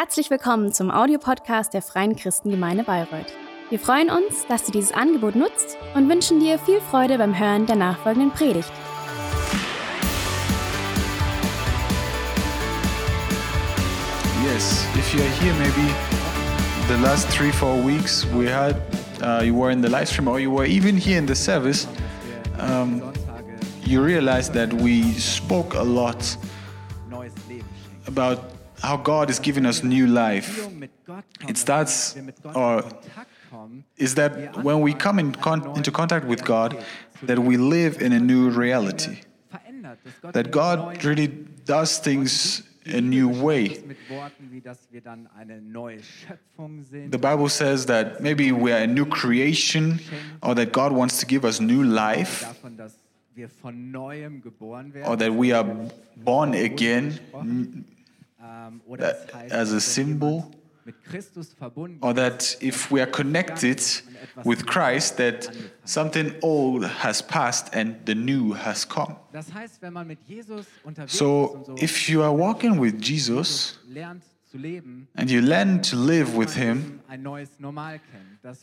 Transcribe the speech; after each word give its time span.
Herzlich 0.00 0.30
willkommen 0.30 0.72
zum 0.72 0.90
Audiopodcast 0.90 1.74
der 1.74 1.82
Freien 1.82 2.16
Christengemeinde 2.16 2.84
Bayreuth. 2.84 3.26
Wir 3.68 3.78
freuen 3.78 4.08
uns, 4.08 4.46
dass 4.48 4.64
du 4.64 4.72
dieses 4.72 4.92
Angebot 4.92 5.36
nutzt 5.36 5.76
und 5.94 6.08
wünschen 6.08 6.40
dir 6.40 6.58
viel 6.58 6.80
Freude 6.80 7.18
beim 7.18 7.38
Hören 7.38 7.66
der 7.66 7.76
nachfolgenden 7.76 8.30
Predigt. 8.30 8.72
Yes, 14.42 14.86
if 14.96 15.12
you're 15.12 15.22
here, 15.38 15.52
maybe 15.58 15.86
the 16.88 16.96
last 17.02 17.28
three, 17.28 17.52
four 17.52 17.76
weeks 17.84 18.26
we 18.32 18.48
had, 18.50 18.76
uh, 19.22 19.44
you 19.44 19.54
were 19.54 19.70
in 19.70 19.82
the 19.82 19.90
live 19.90 20.08
stream 20.08 20.28
or 20.28 20.40
you 20.40 20.50
were 20.50 20.64
even 20.64 20.96
here 20.96 21.18
in 21.18 21.26
the 21.26 21.34
service, 21.34 21.86
um, 22.58 23.02
you 23.84 24.02
realized 24.02 24.54
that 24.54 24.72
we 24.72 25.02
spoke 25.18 25.74
a 25.74 25.84
lot 25.84 26.38
about 28.06 28.49
how 28.82 28.96
God 28.96 29.30
is 29.30 29.38
giving 29.38 29.66
us 29.66 29.82
new 29.82 30.06
life. 30.06 30.68
It 31.48 31.56
starts, 31.56 32.16
or 32.54 32.84
is 33.96 34.14
that 34.14 34.62
when 34.62 34.80
we 34.80 34.94
come 34.94 35.18
in 35.18 35.32
con- 35.32 35.76
into 35.76 35.90
contact 35.90 36.26
with 36.26 36.44
God, 36.44 36.76
that 37.22 37.38
we 37.38 37.56
live 37.56 38.00
in 38.00 38.12
a 38.12 38.20
new 38.20 38.50
reality. 38.50 39.20
That 40.32 40.50
God 40.50 41.04
really 41.04 41.26
does 41.26 41.98
things 41.98 42.62
a 42.86 43.00
new 43.00 43.28
way. 43.28 43.82
The 47.10 47.18
Bible 47.20 47.48
says 47.48 47.86
that 47.86 48.20
maybe 48.22 48.52
we 48.52 48.72
are 48.72 48.78
a 48.78 48.86
new 48.86 49.04
creation 49.06 50.00
or 50.42 50.54
that 50.54 50.72
God 50.72 50.92
wants 50.92 51.18
to 51.20 51.26
give 51.26 51.44
us 51.44 51.60
new 51.60 51.82
life 51.82 52.44
or 55.04 55.16
that 55.16 55.32
we 55.34 55.52
are 55.52 55.64
born 56.16 56.54
again 56.54 57.18
as 59.50 59.72
a 59.72 59.80
symbol 59.80 60.52
or 62.00 62.14
that 62.14 62.56
if 62.60 62.90
we 62.90 63.00
are 63.00 63.06
connected 63.06 63.82
with 64.44 64.66
Christ, 64.66 65.16
that 65.18 65.48
something 65.84 66.34
old 66.42 66.84
has 66.84 67.22
passed 67.22 67.68
and 67.72 67.96
the 68.06 68.14
new 68.14 68.52
has 68.52 68.84
come. 68.84 69.16
So 71.06 71.64
if 71.76 72.08
you 72.08 72.22
are 72.22 72.32
walking 72.32 72.78
with 72.78 73.00
Jesus 73.00 73.78
and 73.94 75.30
you 75.30 75.42
learn 75.42 75.80
to 75.82 75.96
live 75.96 76.34
with 76.34 76.54
Him, 76.54 77.00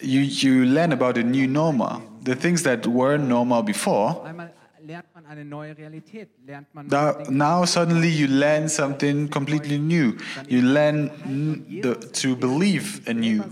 you, 0.02 0.19
you 0.19 0.66
learn 0.66 0.91
about 0.91 1.17
a 1.17 1.23
new 1.23 1.47
normal. 1.47 2.02
The 2.23 2.36
things 2.36 2.64
that 2.64 2.86
were 2.88 3.17
normal 3.17 3.64
before 3.64 4.25
now 7.30 7.66
suddenly 7.66 8.10
you 8.10 8.28
learn 8.28 8.70
something 8.70 9.28
completely 9.28 9.78
new. 9.78 10.18
You 10.48 10.62
learn 10.62 11.82
the, 11.82 11.96
to 11.96 12.36
believe 12.36 13.08
anew. 13.08 13.44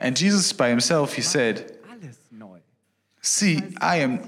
And 0.00 0.16
Jesus 0.16 0.52
by 0.52 0.68
himself, 0.68 1.14
he 1.14 1.22
said, 1.22 1.78
See, 3.20 3.62
I 3.80 3.96
am 3.98 4.20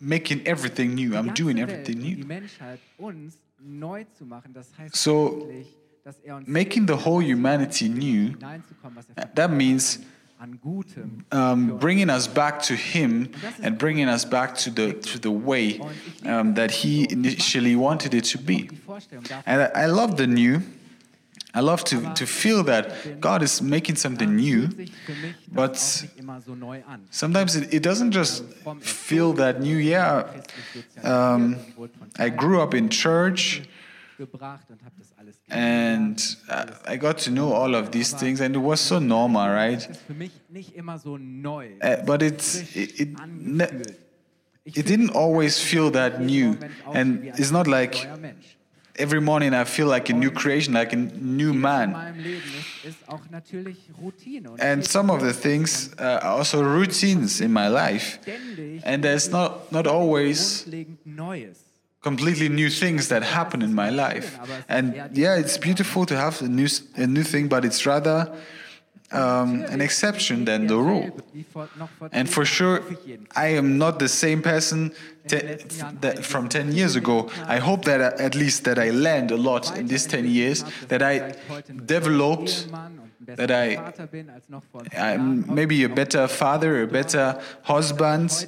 making 0.00 0.46
everything 0.46 0.94
new. 0.94 1.16
I'm 1.16 1.34
doing 1.34 1.58
everything 1.58 1.98
new. 1.98 2.24
So, 4.92 5.50
making 6.46 6.86
the 6.86 6.96
whole 6.96 7.20
humanity 7.20 7.88
new, 7.88 8.36
that 9.34 9.50
means 9.50 9.98
um, 11.32 11.78
bringing 11.78 12.08
us 12.08 12.26
back 12.26 12.62
to 12.62 12.74
Him 12.74 13.30
and 13.62 13.76
bringing 13.76 14.08
us 14.08 14.24
back 14.24 14.54
to 14.56 14.70
the 14.70 14.94
to 14.94 15.18
the 15.18 15.30
way 15.30 15.80
um, 16.24 16.54
that 16.54 16.70
He 16.70 17.06
initially 17.10 17.76
wanted 17.76 18.14
it 18.14 18.24
to 18.24 18.38
be. 18.38 18.70
And 19.46 19.62
I, 19.62 19.82
I 19.82 19.86
love 19.86 20.16
the 20.16 20.26
new. 20.26 20.62
I 21.52 21.60
love 21.60 21.82
to, 21.84 22.14
to 22.14 22.26
feel 22.26 22.62
that 22.64 23.20
God 23.20 23.42
is 23.42 23.60
making 23.60 23.96
something 23.96 24.36
new, 24.36 24.68
but 25.50 25.76
sometimes 27.10 27.56
it, 27.56 27.74
it 27.74 27.82
doesn't 27.82 28.12
just 28.12 28.44
feel 28.80 29.32
that 29.32 29.60
new. 29.60 29.76
Yeah, 29.76 30.30
um, 31.02 31.56
I 32.18 32.28
grew 32.28 32.62
up 32.62 32.72
in 32.72 32.88
church 32.88 33.62
and 35.48 36.36
I 36.86 36.96
got 36.96 37.18
to 37.18 37.30
know 37.30 37.52
all 37.52 37.74
of 37.74 37.90
these 37.90 38.12
things, 38.12 38.40
and 38.40 38.54
it 38.54 38.58
was 38.58 38.80
so 38.80 38.98
normal, 38.98 39.48
right? 39.48 39.86
Uh, 41.82 41.96
but 42.04 42.22
it, 42.22 42.42
it, 42.74 43.00
it, 43.00 43.96
it 44.64 44.86
didn't 44.86 45.10
always 45.10 45.60
feel 45.60 45.90
that 45.92 46.20
new. 46.20 46.58
And 46.92 47.26
it's 47.38 47.50
not 47.50 47.66
like 47.66 48.06
every 48.96 49.20
morning 49.20 49.54
I 49.54 49.64
feel 49.64 49.86
like 49.86 50.10
a 50.10 50.12
new 50.12 50.30
creation, 50.30 50.74
like 50.74 50.92
a 50.92 50.96
new 50.96 51.52
man. 51.54 51.94
And 54.58 54.84
some 54.86 55.10
of 55.10 55.20
the 55.22 55.32
things 55.32 55.94
uh, 55.98 56.20
are 56.22 56.38
also 56.38 56.62
routines 56.62 57.40
in 57.40 57.52
my 57.52 57.68
life. 57.68 58.18
And 58.84 59.02
there's 59.02 59.30
not, 59.30 59.72
not 59.72 59.86
always 59.86 60.66
completely 62.02 62.48
new 62.48 62.70
things 62.70 63.08
that 63.08 63.22
happen 63.22 63.62
in 63.62 63.74
my 63.74 63.90
life. 63.90 64.38
And 64.68 64.94
yeah, 65.12 65.36
it's 65.36 65.58
beautiful 65.58 66.06
to 66.06 66.16
have 66.16 66.40
a 66.42 66.48
new, 66.48 66.68
a 66.96 67.06
new 67.06 67.22
thing, 67.22 67.48
but 67.48 67.64
it's 67.64 67.84
rather 67.84 68.32
um, 69.12 69.62
an 69.64 69.80
exception 69.80 70.44
than 70.44 70.66
the 70.66 70.76
rule. 70.76 71.10
And 72.12 72.28
for 72.28 72.44
sure, 72.44 72.82
I 73.36 73.48
am 73.48 73.76
not 73.76 73.98
the 73.98 74.08
same 74.08 74.40
person 74.40 74.94
that 75.26 76.24
from 76.24 76.48
10 76.48 76.72
years 76.72 76.96
ago. 76.96 77.28
I 77.46 77.58
hope 77.58 77.84
that 77.84 78.00
uh, 78.00 78.22
at 78.22 78.34
least 78.34 78.64
that 78.64 78.78
I 78.78 78.90
learned 78.90 79.30
a 79.30 79.36
lot 79.36 79.76
in 79.76 79.86
these 79.86 80.06
10 80.06 80.26
years, 80.26 80.64
that 80.88 81.02
I 81.02 81.34
developed 81.86 82.68
that 83.26 83.50
I, 83.50 83.92
I'm 84.96 85.52
maybe 85.54 85.84
a 85.84 85.88
better 85.88 86.26
father, 86.26 86.82
a 86.82 86.86
better 86.86 87.40
husband, 87.62 88.46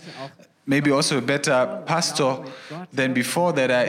maybe 0.72 0.90
also 0.90 1.18
a 1.18 1.26
better 1.34 1.58
pastor 1.84 2.30
than 2.98 3.12
before, 3.12 3.52
that 3.60 3.70
I 3.70 3.86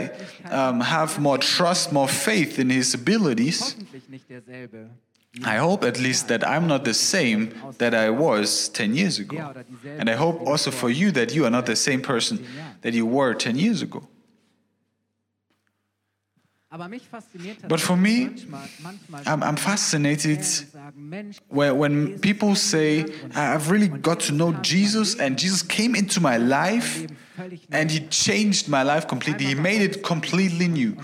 um, 0.59 0.81
have 0.81 1.17
more 1.27 1.37
trust, 1.37 1.93
more 1.93 2.09
faith 2.09 2.59
in 2.59 2.69
his 2.69 2.93
abilities. 2.93 3.75
I 5.53 5.55
hope 5.67 5.81
at 5.91 5.97
least 6.07 6.27
that 6.27 6.41
I'm 6.53 6.67
not 6.67 6.83
the 6.83 6.93
same 6.93 7.39
that 7.77 7.93
I 7.95 8.09
was 8.09 8.69
10 8.69 8.95
years 8.95 9.17
ago. 9.17 9.37
And 9.99 10.09
I 10.09 10.15
hope 10.23 10.45
also 10.45 10.69
for 10.71 10.89
you 10.89 11.11
that 11.11 11.33
you 11.33 11.45
are 11.45 11.49
not 11.49 11.65
the 11.65 11.75
same 11.75 12.01
person 12.01 12.45
that 12.81 12.93
you 12.93 13.05
were 13.05 13.33
10 13.33 13.57
years 13.57 13.81
ago. 13.81 14.01
But 17.67 17.79
for 17.79 17.95
me, 17.95 18.29
I'm, 19.27 19.43
I'm 19.43 19.55
fascinated 19.55 20.43
when, 21.49 21.77
when 21.77 22.19
people 22.19 22.55
say, 22.55 23.05
I've 23.35 23.69
really 23.69 23.89
got 23.89 24.19
to 24.21 24.31
know 24.31 24.53
Jesus, 24.53 25.15
and 25.19 25.37
Jesus 25.37 25.61
came 25.61 25.93
into 25.95 26.19
my 26.19 26.37
life 26.37 27.05
and 27.71 27.91
he 27.91 27.99
changed 28.07 28.69
my 28.69 28.81
life 28.81 29.07
completely. 29.07 29.45
He 29.45 29.55
made 29.55 29.81
it 29.81 30.03
completely 30.03 30.67
new. 30.67 30.97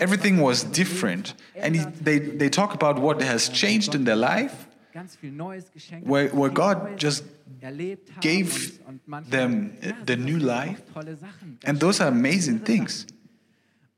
Everything 0.00 0.40
was 0.40 0.64
different. 0.64 1.34
And 1.54 1.76
he, 1.76 1.84
they, 2.00 2.18
they 2.18 2.50
talk 2.50 2.74
about 2.74 2.98
what 2.98 3.22
has 3.22 3.48
changed 3.48 3.94
in 3.94 4.04
their 4.04 4.16
life, 4.16 4.66
where, 6.02 6.28
where 6.28 6.50
God 6.50 6.98
just 6.98 7.24
gave 8.20 8.78
them 9.28 9.76
the 10.04 10.16
new 10.16 10.38
life. 10.38 10.82
And 11.64 11.80
those 11.80 12.00
are 12.00 12.08
amazing 12.08 12.60
things. 12.60 13.06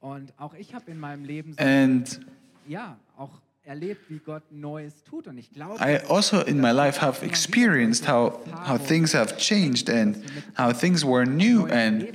Und 0.01 0.33
auch 0.39 0.55
ich 0.55 0.75
habe 0.75 0.91
in 0.91 0.99
meinem 0.99 1.25
Leben 1.25 1.55
so 1.55 1.65
and 1.65 2.21
ja, 2.67 2.97
auch 3.17 3.31
erlebt, 3.65 4.09
wie 4.09 4.19
Gott 4.19 4.43
Neues 4.51 5.03
tut. 5.05 5.27
Und 5.27 5.39
ich 5.39 5.51
glaube, 5.51 5.77
I 5.81 5.99
also 6.09 6.41
in 6.41 6.61
my 6.61 6.71
life 6.71 7.01
have 7.01 7.25
experienced 7.25 8.09
how, 8.09 8.41
how 8.67 8.79
things 8.79 9.15
have 9.15 9.37
changed 9.37 9.91
and 9.91 10.17
how 10.57 10.73
things 10.73 11.05
were 11.05 11.27
new 11.27 11.67
and 11.67 12.09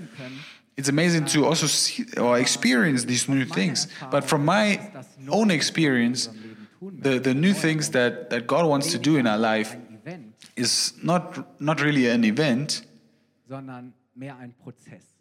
it's 0.75 0.89
amazing 0.89 1.25
to 1.25 1.45
also 1.45 1.67
see 1.67 2.05
or 2.17 2.39
experience 2.39 3.05
these 3.05 3.29
new 3.29 3.45
things. 3.45 3.87
But 4.09 4.23
from 4.23 4.45
my 4.45 4.79
own 5.29 5.51
experience, 5.51 6.29
the, 6.81 7.19
the 7.19 7.33
new 7.33 7.53
things 7.53 7.91
that, 7.91 8.29
that 8.29 8.47
God 8.47 8.65
wants 8.65 8.91
to 8.91 8.97
do 8.97 9.17
in 9.17 9.27
our 9.27 9.37
life 9.37 9.75
is 10.55 10.93
not, 11.01 11.61
not 11.61 11.81
really 11.81 12.07
an 12.09 12.23
event, 12.23 12.83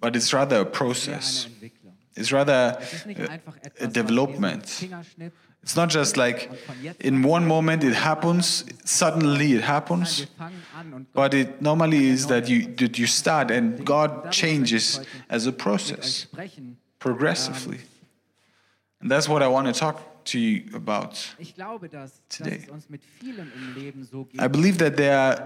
but 0.00 0.16
it's 0.16 0.32
rather 0.32 0.60
a 0.60 0.64
process. 0.64 1.48
It's 2.14 2.32
rather 2.32 2.78
a, 3.80 3.84
a 3.84 3.86
development. 3.86 4.88
It's 5.62 5.76
not 5.76 5.90
just 5.90 6.16
like 6.16 6.50
in 7.00 7.22
one 7.22 7.46
moment 7.46 7.84
it 7.84 7.94
happens, 7.94 8.64
suddenly 8.84 9.52
it 9.52 9.62
happens, 9.62 10.26
but 11.14 11.34
it 11.34 11.62
normally 11.62 12.06
is 12.08 12.26
that 12.26 12.48
you, 12.48 12.66
that 12.76 12.98
you 12.98 13.06
start 13.06 13.50
and 13.50 13.84
God 13.86 14.32
changes 14.32 15.00
as 15.30 15.46
a 15.46 15.52
process, 15.52 16.26
progressively. 16.98 17.78
And 19.00 19.10
that's 19.10 19.28
what 19.28 19.42
I 19.42 19.48
want 19.48 19.68
to 19.68 19.72
talk 19.72 20.24
to 20.24 20.38
you 20.38 20.64
about 20.74 21.34
today. 22.28 22.66
I 24.38 24.48
believe 24.48 24.78
that 24.78 24.96
there 24.96 25.18
are 25.18 25.44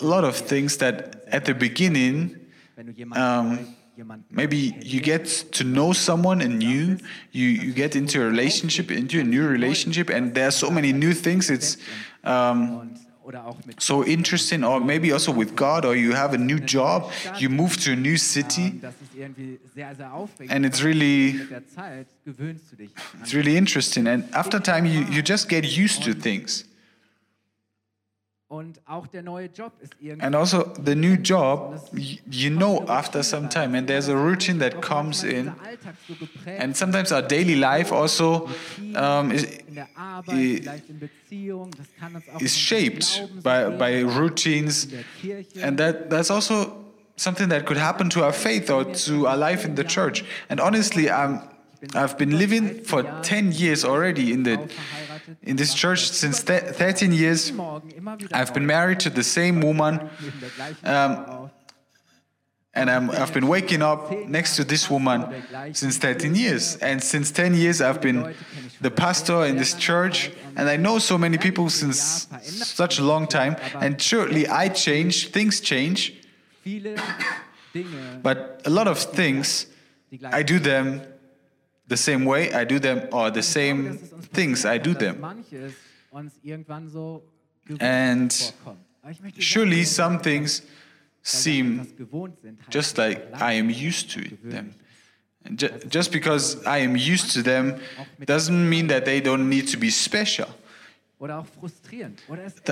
a 0.00 0.04
lot 0.04 0.24
of 0.24 0.36
things 0.36 0.76
that 0.78 1.24
at 1.28 1.46
the 1.46 1.54
beginning 1.54 2.36
um, 3.12 3.76
maybe 4.30 4.74
you 4.82 5.00
get 5.00 5.24
to 5.52 5.64
know 5.64 5.92
someone 5.92 6.40
anew 6.40 6.96
you 7.32 7.46
you 7.46 7.72
get 7.72 7.96
into 7.96 8.22
a 8.22 8.24
relationship 8.24 8.90
into 8.90 9.20
a 9.20 9.24
new 9.24 9.46
relationship 9.46 10.08
and 10.10 10.34
there 10.34 10.48
are 10.48 10.52
so 10.52 10.70
many 10.70 10.92
new 10.92 11.12
things 11.12 11.50
it's 11.50 11.76
um, 12.24 12.94
so 13.78 14.04
interesting. 14.04 14.64
Or 14.64 14.80
maybe 14.80 15.12
also 15.12 15.32
with 15.32 15.54
god 15.54 15.84
or 15.84 15.94
you 15.94 16.12
have 16.12 16.32
a 16.32 16.38
new 16.38 16.58
job 16.58 17.10
you 17.36 17.50
move 17.50 17.76
to 17.78 17.92
a 17.92 17.96
new 17.96 18.16
city 18.16 18.80
and 20.48 20.64
it's 20.64 20.82
really 20.82 21.40
it's 23.20 23.34
really 23.34 23.56
interesting. 23.56 24.06
And 24.06 24.24
after 24.34 24.58
time 24.58 24.86
you, 24.86 25.04
you 25.04 25.22
just 25.22 25.48
get 25.48 25.64
used 25.64 26.02
to 26.04 26.14
things 26.14 26.64
Und 28.28 28.36
auch 28.36 28.36
der 28.36 28.36
neue 28.36 28.36
Job 28.36 28.36
ist 28.36 28.36
irgendwie 28.36 28.36
and 30.20 30.34
also 30.34 30.62
the 30.82 30.94
new 30.94 31.16
job 31.16 31.80
you 32.30 32.50
know 32.50 32.84
after 32.88 33.22
some 33.22 33.48
time 33.48 33.74
and 33.74 33.86
there's 33.88 34.08
a 34.08 34.16
routine 34.16 34.58
that 34.58 34.80
comes 34.80 35.22
in. 35.22 35.52
dieser 35.52 35.56
Alltag 35.62 35.94
so 36.06 36.14
geprägt. 36.14 36.60
And 36.62 36.76
sometimes 36.76 37.12
our 37.12 37.22
daily 37.22 37.54
life 37.54 37.92
also 37.92 38.48
um, 38.96 39.30
is, 39.30 39.44
in 39.44 39.74
der 39.74 39.88
Arbeit, 39.96 40.34
i- 40.34 40.60
vielleicht 40.62 40.88
in 40.90 40.98
Beziehung, 40.98 41.70
das 41.76 41.86
kann 41.98 42.14
uns 42.14 42.24
auch 42.34 42.40
is 42.40 42.56
shaped 42.58 43.28
by, 43.42 43.68
by 43.76 44.02
routines 44.02 44.84
in 44.84 44.90
der 44.92 45.04
Kirche. 45.20 45.62
and 45.62 45.78
that 45.78 46.08
that's 46.10 46.30
also 46.30 46.72
something 47.16 47.48
that 47.50 47.66
could 47.66 47.78
happen 47.78 48.08
to 48.08 48.22
our 48.22 48.32
faith 48.32 48.70
or 48.70 48.84
to 48.92 49.26
our 49.26 49.36
life 49.36 49.66
in 49.66 49.74
the 49.76 49.84
church. 49.84 50.24
And 50.48 50.60
honestly 50.60 51.10
i'm 51.10 51.40
i've 51.94 52.16
been 52.16 52.38
living 52.38 52.84
for 52.84 53.02
10 53.22 53.52
years 53.52 53.84
already 53.84 54.32
in 54.32 54.42
the 54.42 54.68
in 55.42 55.56
this 55.56 55.74
church 55.74 56.10
since 56.10 56.40
13 56.40 57.12
years. 57.12 57.52
Morgen 57.52 57.90
immer 57.90 58.18
wieder 58.18 58.34
i've 58.34 58.52
been 58.52 58.66
married 58.66 58.98
to 59.00 59.10
the 59.10 59.22
same 59.22 59.62
woman 59.62 60.00
neben 60.20 60.40
der 60.40 60.50
gleichen 60.50 60.84
um, 60.84 61.50
and 62.74 62.90
I'm, 62.90 63.10
i've 63.10 63.32
been 63.32 63.48
waking 63.48 63.82
up 63.82 64.10
next 64.28 64.56
to 64.56 64.64
this 64.64 64.88
woman 64.90 65.24
since 65.72 65.98
13 65.98 66.34
years. 66.34 66.76
And 66.76 67.02
since 67.02 67.32
10 67.32 67.54
years 67.54 67.80
i've 67.80 68.00
been 68.00 68.34
the 68.80 68.90
pastor 68.90 69.44
in 69.46 69.56
this 69.56 69.74
church 69.74 70.30
and 70.56 70.68
i 70.68 70.76
know 70.76 70.98
so 70.98 71.18
many 71.18 71.38
people 71.38 71.70
since 71.70 72.28
such 72.42 72.98
a 72.98 73.02
long 73.02 73.26
time. 73.26 73.56
And 73.80 74.00
surely 74.00 74.46
i 74.48 74.68
change 74.68 75.30
things 75.30 75.60
change. 75.60 76.14
But 78.22 78.62
a 78.64 78.70
lot 78.70 78.88
of 78.88 78.98
things, 78.98 79.66
I 80.32 80.42
do 80.42 80.58
them 80.58 81.02
the 81.88 81.96
same 81.96 82.24
way. 82.24 82.52
I 82.52 82.64
do 82.64 82.78
them, 82.78 83.08
or 83.12 83.32
the 83.32 83.42
same 83.42 83.94
dass 83.94 84.02
es 84.02 84.12
uns 84.12 84.28
things, 84.28 84.64
I 84.64 84.78
do 84.78 84.94
them. 84.94 85.20
manches 85.20 85.72
uns 86.10 86.32
irgendwann 86.42 86.88
so 86.88 87.22
gewohnt 87.64 87.82
And 87.82 88.32
vorkommt. 88.32 88.84
Aber 89.02 89.10
ich 89.10 89.20
möchte 89.20 89.42
Surely 89.42 89.84
some 89.84 90.20
things 90.20 90.62
seem 91.22 91.80
etwas 91.80 91.96
gewohnt 91.96 92.40
sind, 92.40 92.60
heißt 92.60 92.74
just 92.74 92.98
like 92.98 93.22
I 93.34 93.58
am 93.58 93.68
used 93.68 94.10
to 94.12 94.20
them. 94.48 94.74
Just 95.90 96.12
because 96.12 96.58
I 96.66 96.84
am 96.84 96.94
used 96.94 97.32
to 97.32 97.42
them 97.42 97.80
doesn't 98.26 98.68
mean 98.68 98.88
that 98.88 99.04
they 99.04 99.20
don't 99.20 99.48
need 99.48 99.70
to 99.72 99.78
be 99.78 99.90
special. 99.90 100.46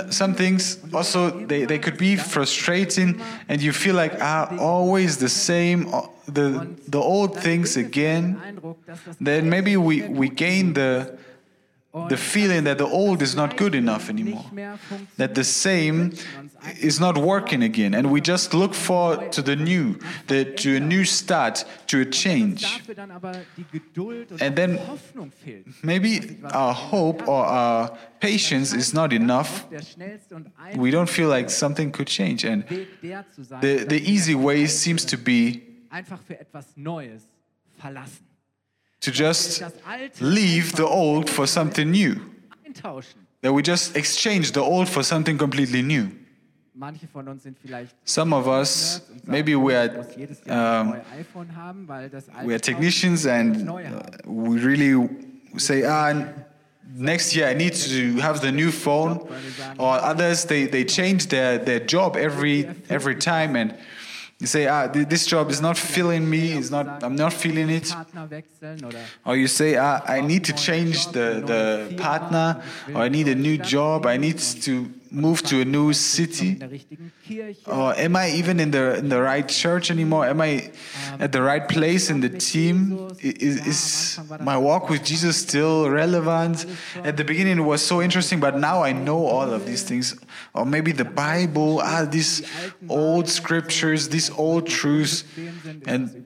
Some 0.09 0.33
things 0.33 0.79
also 0.93 1.45
they, 1.45 1.65
they 1.65 1.79
could 1.79 1.97
be 1.97 2.15
frustrating 2.15 3.21
and 3.49 3.61
you 3.61 3.73
feel 3.73 3.95
like 3.95 4.13
ah 4.21 4.55
always 4.59 5.17
the 5.17 5.29
same 5.29 5.93
uh, 5.93 6.07
the 6.27 6.67
the 6.87 6.99
old 6.99 7.37
things 7.37 7.75
again. 7.77 8.37
then 9.19 9.49
maybe 9.49 9.75
we, 9.75 10.07
we 10.07 10.29
gain 10.29 10.73
the 10.73 11.17
the 12.09 12.17
feeling 12.17 12.63
that 12.65 12.77
the 12.77 12.85
old 12.85 13.21
is 13.21 13.35
not 13.35 13.57
good 13.57 13.73
enough 13.73 14.09
anymore 14.09 14.45
that 15.17 15.33
the 15.33 15.43
same 15.43 16.11
is 16.79 16.99
not 16.99 17.17
working 17.17 17.63
again 17.63 17.93
and 17.95 18.11
we 18.11 18.21
just 18.21 18.53
look 18.53 18.73
forward 18.75 19.31
to 19.31 19.41
the 19.41 19.55
new 19.55 19.95
the, 20.27 20.45
to 20.45 20.75
a 20.75 20.79
new 20.79 21.03
start 21.05 21.65
to 21.87 22.01
a 22.01 22.05
change. 22.05 22.63
And 24.41 24.55
then- 24.55 24.77
maybe 25.83 26.37
our 26.53 26.73
hope 26.73 27.27
or 27.27 27.45
our 27.45 27.97
patience 28.19 28.73
is 28.73 28.93
not 28.93 29.11
enough. 29.13 29.65
We 30.75 30.91
don't 30.91 31.09
feel 31.09 31.29
like 31.29 31.49
something 31.49 31.91
could 31.91 32.07
change 32.07 32.43
and 32.45 32.63
the, 33.61 33.85
the 33.85 34.01
easy 34.11 34.35
way 34.35 34.67
seems 34.67 35.03
to 35.05 35.17
be 35.17 35.63
to 39.01 39.11
just 39.11 39.63
leave 40.19 40.75
the 40.75 40.85
old 40.85 41.29
for 41.29 41.47
something 41.47 41.91
new. 41.91 42.15
that 43.41 43.53
we 43.53 43.61
just 43.61 43.95
exchange 43.95 44.51
the 44.51 44.61
old 44.61 44.87
for 44.89 45.03
something 45.03 45.37
completely 45.37 45.81
new. 45.81 46.09
Manche 46.79 47.07
von 47.07 47.27
uns 47.27 47.41
sind 47.41 47.57
vielleicht 47.59 47.95
some 48.05 48.33
of 48.35 48.45
us 48.47 48.99
Nerds 48.99 49.09
und 49.09 49.19
sagen, 49.25 49.31
maybe 49.31 49.55
we 49.55 49.75
are 49.75 49.97
muss 49.97 50.15
jedes 50.15 50.45
Jahr 50.45 50.81
um, 50.81 50.91
ein 50.91 50.99
neues 50.99 51.05
iPhone 51.19 51.55
haben, 51.55 51.87
weil 51.87 52.09
das 52.09 52.29
alte 52.29 52.47
we 52.47 52.53
are 52.53 52.59
technicians 52.59 53.25
and 53.25 53.67
uh, 53.67 53.99
we 54.25 54.59
really 54.59 55.09
say 55.57 55.83
ah 55.83 56.13
next 56.95 57.35
year 57.35 57.47
i 57.47 57.55
need 57.55 57.73
to 57.73 58.21
have 58.21 58.41
the 58.41 58.51
new 58.51 58.71
phone. 58.71 59.27
Or 59.79 59.99
others 60.03 60.45
they, 60.45 60.67
they 60.67 60.85
change 60.85 61.29
their, 61.29 61.57
their 61.57 61.79
job 61.79 62.15
every 62.15 62.67
every 62.89 63.15
time 63.15 63.55
and 63.55 63.73
you 64.39 64.45
say 64.47 64.67
ah 64.67 64.87
this 64.87 65.25
job 65.25 65.49
is 65.49 65.61
not 65.61 65.77
filling 65.77 66.29
me 66.29 66.51
is 66.51 66.69
not 66.69 67.03
i'm 67.03 67.15
not 67.15 67.33
feeling 67.33 67.69
it. 67.69 67.91
Or 69.25 69.35
you 69.35 69.47
say 69.47 69.77
ah, 69.77 70.01
i 70.05 70.21
need 70.21 70.43
to 70.45 70.53
change 70.53 71.07
the, 71.07 71.41
the 71.45 71.95
partner 71.97 72.61
or 72.93 73.01
i 73.01 73.09
need 73.09 73.27
a 73.27 73.35
new 73.35 73.57
job 73.57 74.05
i 74.05 74.15
need 74.17 74.37
to 74.37 74.91
move 75.11 75.41
to 75.43 75.61
a 75.61 75.65
new 75.65 75.93
city 75.93 76.59
or 77.65 77.93
am 77.95 78.15
I 78.15 78.29
even 78.31 78.59
in 78.59 78.71
the 78.71 78.97
in 78.97 79.09
the 79.09 79.21
right 79.21 79.47
church 79.47 79.91
anymore? 79.91 80.25
Am 80.25 80.41
I 80.41 80.71
at 81.19 81.31
the 81.31 81.41
right 81.41 81.67
place 81.67 82.09
in 82.09 82.21
the 82.21 82.29
team? 82.29 83.09
Is, 83.19 83.67
is 83.67 84.19
my 84.39 84.57
walk 84.57 84.89
with 84.89 85.03
Jesus 85.03 85.37
still 85.37 85.89
relevant? 85.89 86.65
At 87.03 87.17
the 87.17 87.23
beginning, 87.23 87.57
it 87.59 87.61
was 87.61 87.81
so 87.85 88.01
interesting, 88.01 88.39
but 88.39 88.57
now 88.57 88.83
I 88.83 88.91
know 88.93 89.25
all 89.25 89.49
of 89.51 89.65
these 89.65 89.83
things. 89.83 90.17
Or 90.53 90.65
maybe 90.65 90.91
the 90.91 91.05
Bible, 91.05 91.81
ah, 91.83 92.05
these 92.05 92.47
old 92.89 93.27
scriptures, 93.27 94.09
these 94.09 94.29
old 94.29 94.67
truths, 94.67 95.23
and 95.85 96.23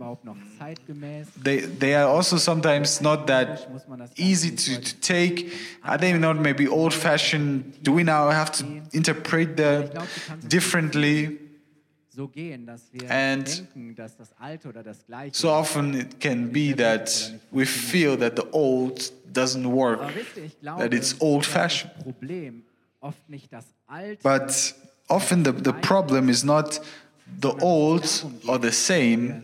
das 0.61 0.77
überhaupt 0.87 0.87
noch 0.87 0.93
zeitgemäß? 0.95 1.27
they 1.43 1.61
they 1.79 1.95
are 1.95 2.07
also 2.09 2.37
sometimes 2.37 3.01
not 3.01 3.27
that 3.27 3.67
easy 4.17 4.51
to, 4.55 4.79
to 4.81 4.95
take. 5.01 5.51
Are 5.83 5.97
they 5.97 6.13
not 6.13 6.39
maybe 6.39 6.67
old 6.69 6.93
fashioned? 6.93 7.81
Do 7.83 7.95
we 7.95 8.03
now 8.03 8.29
have 8.29 8.51
to 8.53 8.65
interpret 8.91 9.57
them 9.57 9.89
differently? 10.47 11.37
So 12.13 12.27
gehen, 12.27 12.65
dass 12.65 12.81
wir 12.91 13.09
And 13.09 13.47
denken, 13.47 13.95
dass 13.95 14.17
das 14.17 14.29
Alte 14.37 14.67
oder 14.67 14.83
das 14.83 15.05
Gleiche 15.05 15.33
So 15.33 15.49
often 15.49 15.93
it 15.93 16.19
can 16.19 16.51
be 16.51 16.75
that 16.75 17.33
we 17.51 17.65
feel 17.65 18.17
that 18.17 18.35
the 18.35 18.43
old 18.51 19.13
doesn't 19.33 19.65
work, 19.65 20.01
Aber 20.01 20.13
wisst 20.15 20.35
ihr, 20.35 20.43
ich 20.43 20.59
glaube, 20.59 20.81
that 20.83 20.93
it's 20.93 21.15
old 21.19 21.45
fashioned. 21.45 21.93
das 21.95 22.03
Problem 22.13 22.63
oft 22.99 23.29
nicht 23.29 23.51
das 23.53 23.65
Alte 23.87 24.19
But 24.21 24.75
often 25.07 25.45
the, 25.45 25.51
the 25.63 25.71
problem 25.71 26.27
is 26.27 26.43
not 26.43 26.81
the 27.41 27.53
old 27.61 28.03
or 28.45 28.59
the 28.61 28.71
same, 28.71 29.43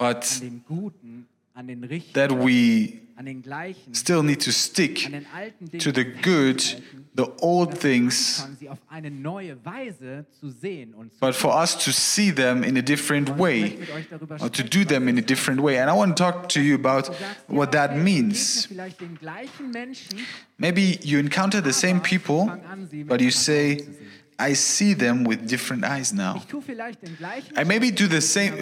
but 0.00 0.40
dem 0.40 0.64
Guten, 0.66 1.26
an 1.54 1.68
den 1.68 1.84
Richtigen, 1.84 2.14
that 2.14 2.30
we 2.32 3.00
an 3.16 3.26
den 3.26 3.42
Gleichen, 3.42 3.94
still 3.94 4.22
need 4.22 4.42
to 4.42 4.50
stick 4.50 5.04
an 5.04 5.12
den 5.12 5.26
alten 5.34 5.66
Dingen 5.70 5.78
to 5.78 5.92
the 5.92 6.04
good, 6.04 6.82
the 7.14 7.26
old 7.42 7.78
things, 7.78 8.38
anfangen, 8.40 8.56
sie 8.58 8.68
auf 8.70 8.78
eine 8.88 9.10
neue 9.10 9.62
Weise 9.62 10.24
zu 10.40 10.48
sehen 10.48 10.94
und 10.94 11.12
zu 11.12 11.20
but 11.20 11.34
for 11.34 11.54
us 11.54 11.76
to 11.76 11.90
see 11.90 12.32
them 12.32 12.62
in 12.62 12.78
a 12.78 12.82
different 12.82 13.38
way 13.38 13.60
möchte 13.60 13.80
mit 13.80 13.90
euch 13.90 14.08
darüber 14.08 14.40
or 14.40 14.50
to 14.50 14.62
do 14.62 14.84
them 14.84 15.06
in 15.06 15.18
a 15.18 15.20
different 15.20 15.62
way. 15.62 15.78
And 15.78 15.90
I 15.90 15.94
want 15.94 16.16
to 16.16 16.24
talk 16.24 16.48
to 16.48 16.60
you 16.60 16.76
about 16.76 17.14
what 17.46 17.70
that 17.72 17.94
means. 17.94 18.68
begegne 18.68 18.68
vielleicht 18.68 19.00
den 19.02 19.18
gleichen 19.18 19.70
Menschen, 19.70 20.18
Maybe 20.56 20.98
you 21.02 21.18
encounter 21.18 21.62
the 21.62 21.72
same 21.72 22.00
people, 22.00 22.46
fang 22.46 22.64
an, 22.64 22.88
sie 22.88 22.98
mit 22.98 23.08
but 23.08 23.20
you 23.20 23.30
say, 23.30 23.72
Augen 23.72 23.84
zu 23.84 23.92
sehen. 23.92 24.19
I 24.40 24.54
see 24.54 24.94
them 24.94 25.24
with 25.24 25.46
different 25.46 25.84
eyes 25.84 26.12
now. 26.12 26.36
Ich 26.36 26.46
tue 26.46 26.62
vielleicht 26.62 27.02
den 27.02 27.16
gleichen 27.16 27.56
I 27.58 27.64
maybe 27.64 27.90
do 27.90 28.08
the 28.08 28.22
same, 28.22 28.54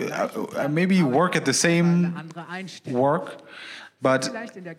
I 0.56 0.66
maybe 0.66 1.02
work 1.02 1.36
at 1.36 1.44
the 1.44 1.52
same 1.52 2.12
work, 2.86 3.38
but 4.00 4.30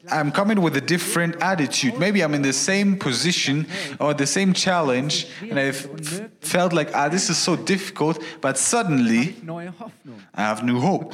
I'm 0.09 0.31
coming 0.31 0.61
with 0.61 0.77
a 0.77 0.81
different 0.81 1.41
attitude. 1.41 1.99
Maybe 1.99 2.23
I'm 2.23 2.33
in 2.33 2.41
the 2.41 2.53
same 2.53 2.97
position 2.97 3.67
or 3.99 4.13
the 4.13 4.25
same 4.25 4.53
challenge, 4.53 5.27
and 5.41 5.59
I've 5.59 5.81
felt 6.39 6.71
like, 6.71 6.91
ah, 6.95 7.09
this 7.09 7.29
is 7.29 7.37
so 7.37 7.57
difficult, 7.57 8.23
but 8.39 8.57
suddenly. 8.57 9.35
I 10.33 10.41
have 10.41 10.63
new 10.63 10.79
hope. 10.79 11.13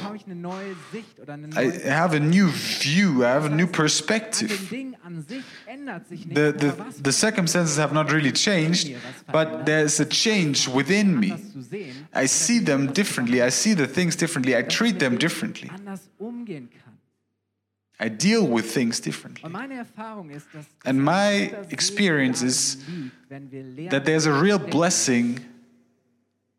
I 1.56 1.64
have 1.84 2.14
a 2.14 2.20
new 2.20 2.48
view, 2.48 3.24
I 3.24 3.30
have 3.30 3.46
a 3.46 3.54
new 3.54 3.66
perspective. 3.66 4.70
The, 4.70 6.52
the, 6.52 6.94
the 7.00 7.12
circumstances 7.12 7.76
have 7.76 7.92
not 7.92 8.12
really 8.12 8.32
changed, 8.32 8.94
but 9.32 9.66
there's 9.66 9.98
a 9.98 10.06
change 10.06 10.68
within 10.68 11.18
me. 11.18 11.34
I 12.14 12.26
see 12.26 12.60
them 12.60 12.92
differently. 12.92 13.42
I 13.42 13.48
see 13.48 13.74
the 13.74 13.88
things 13.88 14.14
differently. 14.14 14.56
I 14.56 14.62
treat 14.62 15.00
them 15.00 15.18
differently. 15.18 15.70
Anders 17.98 17.98
umgehen 17.98 17.98
kann. 17.98 18.06
I 18.06 18.10
deal 18.10 18.54
with 18.54 18.72
things 18.72 19.00
differently. 19.00 19.44
Und 19.44 19.52
meine 19.52 19.74
Erfahrung 19.74 20.30
ist, 20.30 20.46
dass 20.52 20.66
And 20.84 21.02
my 21.02 21.50
experience 21.70 22.42
is 22.42 22.78
liegt, 22.86 23.12
wenn 23.28 23.50
wir 23.50 23.62
lernen, 23.62 23.90
that 23.90 24.04
there's 24.04 24.26
a 24.26 24.40
real 24.40 24.58
blessing 24.58 25.40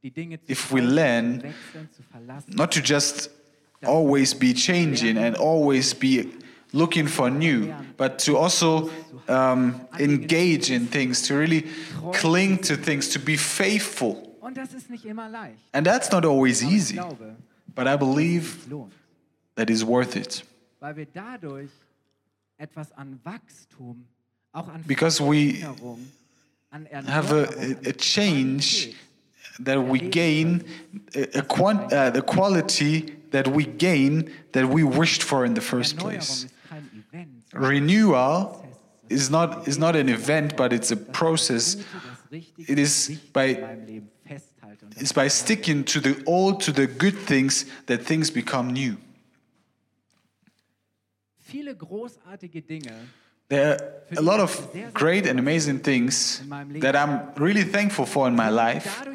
die 0.01 0.09
die 0.09 0.11
Dinge 0.11 0.39
zu 0.41 0.51
if 0.51 0.71
we 0.71 0.81
learn 0.81 1.39
zu 1.39 1.47
wechseln, 1.47 1.89
zu 1.95 2.03
verlassen. 2.03 2.55
not 2.55 2.71
to 2.71 2.79
just 2.79 3.29
always 3.83 4.33
be 4.33 4.53
changing 4.53 5.17
and 5.17 5.37
always 5.37 5.93
be 5.93 6.29
looking 6.73 7.07
for 7.07 7.29
new, 7.29 7.73
but 7.97 8.19
to 8.19 8.37
also 8.37 8.89
um, 9.27 9.81
engage 9.99 10.69
in 10.69 10.87
things, 10.87 11.21
to 11.27 11.35
really 11.35 11.65
cling 12.13 12.57
to 12.59 12.75
things, 12.75 13.09
to 13.09 13.19
be 13.19 13.37
faithful. 13.37 14.23
Und 14.41 14.57
das 14.57 14.73
ist 14.73 14.89
nicht 14.89 15.05
immer 15.05 15.29
leicht. 15.29 15.59
And 15.73 15.85
that's 15.85 16.11
not 16.11 16.25
always 16.25 16.63
easy, 16.63 16.99
but 17.75 17.87
I 17.87 17.95
believe 17.95 18.67
that 19.55 19.69
is 19.69 19.83
worth 19.83 20.15
it. 20.15 20.43
Weil 20.79 20.95
wir 20.95 21.05
dadurch 21.05 21.69
etwas 22.57 22.91
an 22.93 23.19
Wachstum, 23.23 24.05
auch 24.51 24.67
an 24.67 24.83
Because 24.87 25.19
we 25.21 25.63
have 27.05 27.31
a, 27.31 27.43
a, 27.89 27.93
change 27.93 28.95
that 29.63 29.77
we 29.77 29.99
gain, 29.99 30.63
a, 31.15 31.39
a 31.39 31.41
quant, 31.41 31.91
uh, 31.93 32.09
the 32.11 32.21
quality 32.21 33.13
that 33.31 33.47
we 33.47 33.65
gain 33.65 34.29
that 34.53 34.65
we 34.65 34.83
wished 34.83 35.23
for 35.23 35.45
in 35.45 35.53
the 35.55 35.61
first 35.61 35.97
place. 35.97 36.45
ist 36.45 36.49
kein 36.69 36.89
Event. 37.11 37.43
Renewal 37.53 38.63
is 39.09 39.29
not, 39.29 39.67
is 39.67 39.77
not 39.77 39.95
an 39.95 40.09
event, 40.09 40.55
but 40.55 40.71
it's 40.73 40.91
a 40.91 40.95
process. 40.95 41.75
Gute, 41.75 41.85
das 41.85 42.31
Richtige, 42.31 42.69
It 42.71 42.79
is 42.79 43.11
by- 43.33 43.53
in 43.55 43.61
meinem 43.61 43.85
Leben 43.85 44.09
festhalte. 44.25 44.85
Und 44.85 44.95
das 44.95 45.01
It's 45.01 45.13
by 45.13 45.27
sticking 45.29 45.85
to 45.85 45.99
the 45.99 46.15
old, 46.25 46.61
to 46.65 46.71
the 46.71 46.87
good 46.87 47.15
things, 47.25 47.65
that 47.87 48.01
things 48.05 48.31
become 48.31 48.71
new. 48.71 48.97
Viele 51.47 51.75
großartige 51.75 52.61
Dinge 52.61 52.91
There 53.49 53.77
are 54.11 54.17
a 54.17 54.21
lot 54.21 54.41
of 54.41 54.67
great 54.93 55.25
and 55.25 55.39
amazing 55.39 55.79
things 55.79 56.43
that 56.81 56.97
I'm 56.97 57.33
really 57.37 57.63
thankful 57.63 58.05
for 58.05 58.27
in 58.27 58.35
my 58.35 58.49
life. 58.49 59.05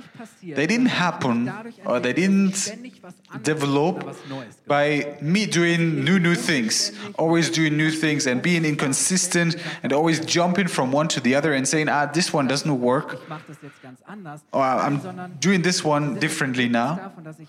They 0.40 0.66
didn't 0.66 0.86
happen 0.86 1.52
or 1.84 2.00
they 2.00 2.14
entdecke, 2.14 2.16
dass 2.16 2.16
ich 2.16 2.24
didn't 2.24 2.56
ständig 2.56 3.02
was 3.02 3.14
anderes 3.28 3.42
develop 3.42 3.96
oder 3.96 4.06
was 4.06 4.16
Neues 4.30 4.56
gemacht 4.64 4.66
by 4.66 5.16
me 5.20 5.46
doing 5.46 6.02
new, 6.02 6.18
new 6.18 6.34
things, 6.34 6.94
always 7.18 7.50
doing 7.50 7.76
new 7.76 7.90
things 7.90 8.26
and 8.26 8.40
being 8.40 8.64
inconsistent 8.64 9.58
and 9.82 9.92
always 9.92 10.18
jumping 10.24 10.66
from 10.66 10.94
one 10.94 11.08
to 11.08 11.20
the 11.20 11.36
other 11.36 11.52
and 11.52 11.68
saying, 11.68 11.90
ah, 11.90 12.06
this 12.06 12.32
one 12.32 12.48
doesn't 12.48 12.80
work, 12.80 13.18
Ich 13.22 13.28
mache 13.28 13.44
das 13.48 13.58
jetzt 13.62 13.82
ganz 13.82 14.00
anders, 14.06 14.40
or 14.50 14.62
I'm 14.62 14.98
doing 15.40 15.62
this 15.62 15.84
one 15.84 16.18
differently 16.18 16.70
now. 16.70 16.96
davon, 16.96 17.24
dass 17.24 17.38
ich 17.38 17.48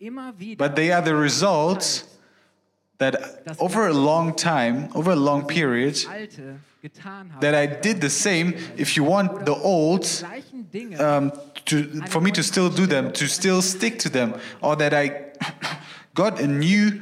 immer 0.00 0.36
wieder 0.36 0.66
But 0.66 0.74
they 0.74 0.90
are 0.90 1.04
the 1.04 1.14
results 1.14 2.06
that 2.98 3.16
over 3.58 3.88
a 3.88 3.92
long 3.92 4.34
time, 4.34 4.88
over 4.94 5.12
a 5.12 5.16
long 5.16 5.46
period, 5.46 5.94
das 5.94 6.06
Alte 6.06 6.58
getan 6.82 7.30
habe, 7.32 7.40
that 7.40 7.54
I 7.54 7.66
did 7.66 8.00
the 8.00 8.10
same. 8.10 8.54
If 8.76 8.96
you 8.96 9.04
want 9.04 9.44
the 9.44 9.54
old, 9.54 10.02
die 10.02 10.26
gleichen 10.26 10.70
Dinge 10.70 11.00
um, 11.00 11.32
to, 11.66 11.84
for 12.08 12.20
me 12.20 12.30
to 12.32 12.42
still 12.42 12.70
do 12.70 12.86
them, 12.86 13.12
to 13.12 13.26
still 13.26 13.62
stick 13.62 13.98
to 14.00 14.08
them, 14.08 14.34
or 14.60 14.76
that 14.76 14.92
I 14.92 15.32
got 16.14 16.40
a 16.40 16.46
new 16.46 17.00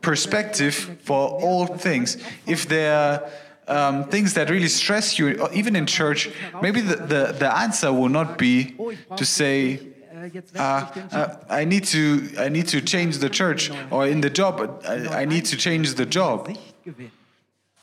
perspective 0.00 0.74
for 1.02 1.28
all 1.40 1.66
things. 1.66 2.18
If 2.46 2.68
there 2.68 2.94
are 2.94 3.22
um, 3.68 4.04
things 4.04 4.34
that 4.34 4.50
really 4.50 4.68
stress 4.68 5.18
you, 5.18 5.48
even 5.52 5.76
in 5.76 5.86
church, 5.86 6.28
maybe 6.60 6.80
the, 6.80 6.96
the, 6.96 7.36
the 7.38 7.56
answer 7.56 7.92
will 7.92 8.08
not 8.08 8.36
be 8.36 8.74
oh, 8.78 8.92
to 9.16 9.24
say, 9.24 9.80
uh, 10.22 10.34
wechsle 10.34 10.82
ich 10.84 11.10
den 11.10 11.20
uh, 11.20 11.62
I 11.62 11.64
need 11.64 11.84
to 11.90 12.42
I 12.42 12.48
need 12.48 12.68
to 12.68 12.80
change 12.80 13.18
the 13.18 13.28
church, 13.28 13.70
or 13.90 14.06
in 14.06 14.20
the 14.20 14.30
job 14.30 14.60
I, 14.84 15.22
I 15.22 15.26
need 15.26 15.44
to 15.46 15.56
change 15.56 15.94
the 15.94 16.06
job. 16.06 16.48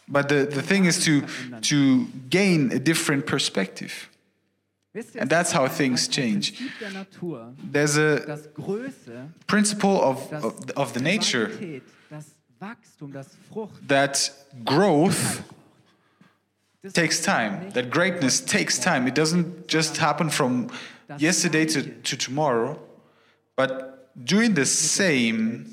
But 0.08 0.28
the, 0.28 0.46
the 0.46 0.62
thing 0.62 0.86
is 0.86 1.04
to 1.06 1.22
to 1.62 2.08
gain 2.30 2.72
a 2.72 2.80
different 2.80 3.26
perspective. 3.26 4.10
And 5.20 5.30
that's 5.30 5.52
how 5.52 5.68
things 5.68 6.08
change. 6.08 6.54
Prinzip 6.54 6.80
der 6.80 6.90
Natur, 6.90 7.54
There's 7.72 7.96
a 7.96 8.40
principle 9.46 10.02
of, 10.02 10.34
of, 10.34 10.72
of 10.76 10.94
the 10.94 11.00
nature 11.00 11.48
Qualität, 11.48 11.84
das 12.10 12.26
Wachstum, 12.60 13.14
das 13.14 13.38
Frucht. 13.52 13.88
that 13.88 14.32
growth 14.66 15.44
takes 16.94 17.22
time, 17.22 17.70
that 17.74 17.92
greatness 17.92 18.42
takes 18.42 18.80
time. 18.80 19.08
It 19.08 19.14
doesn't 19.14 19.68
just 19.68 19.98
happen 19.98 20.30
from 20.32 20.70
yesterday 21.18 21.66
to, 21.66 21.84
to 21.84 22.18
tomorrow, 22.18 22.80
but 23.56 24.10
doing 24.26 24.54
the 24.54 24.66
same 24.66 25.66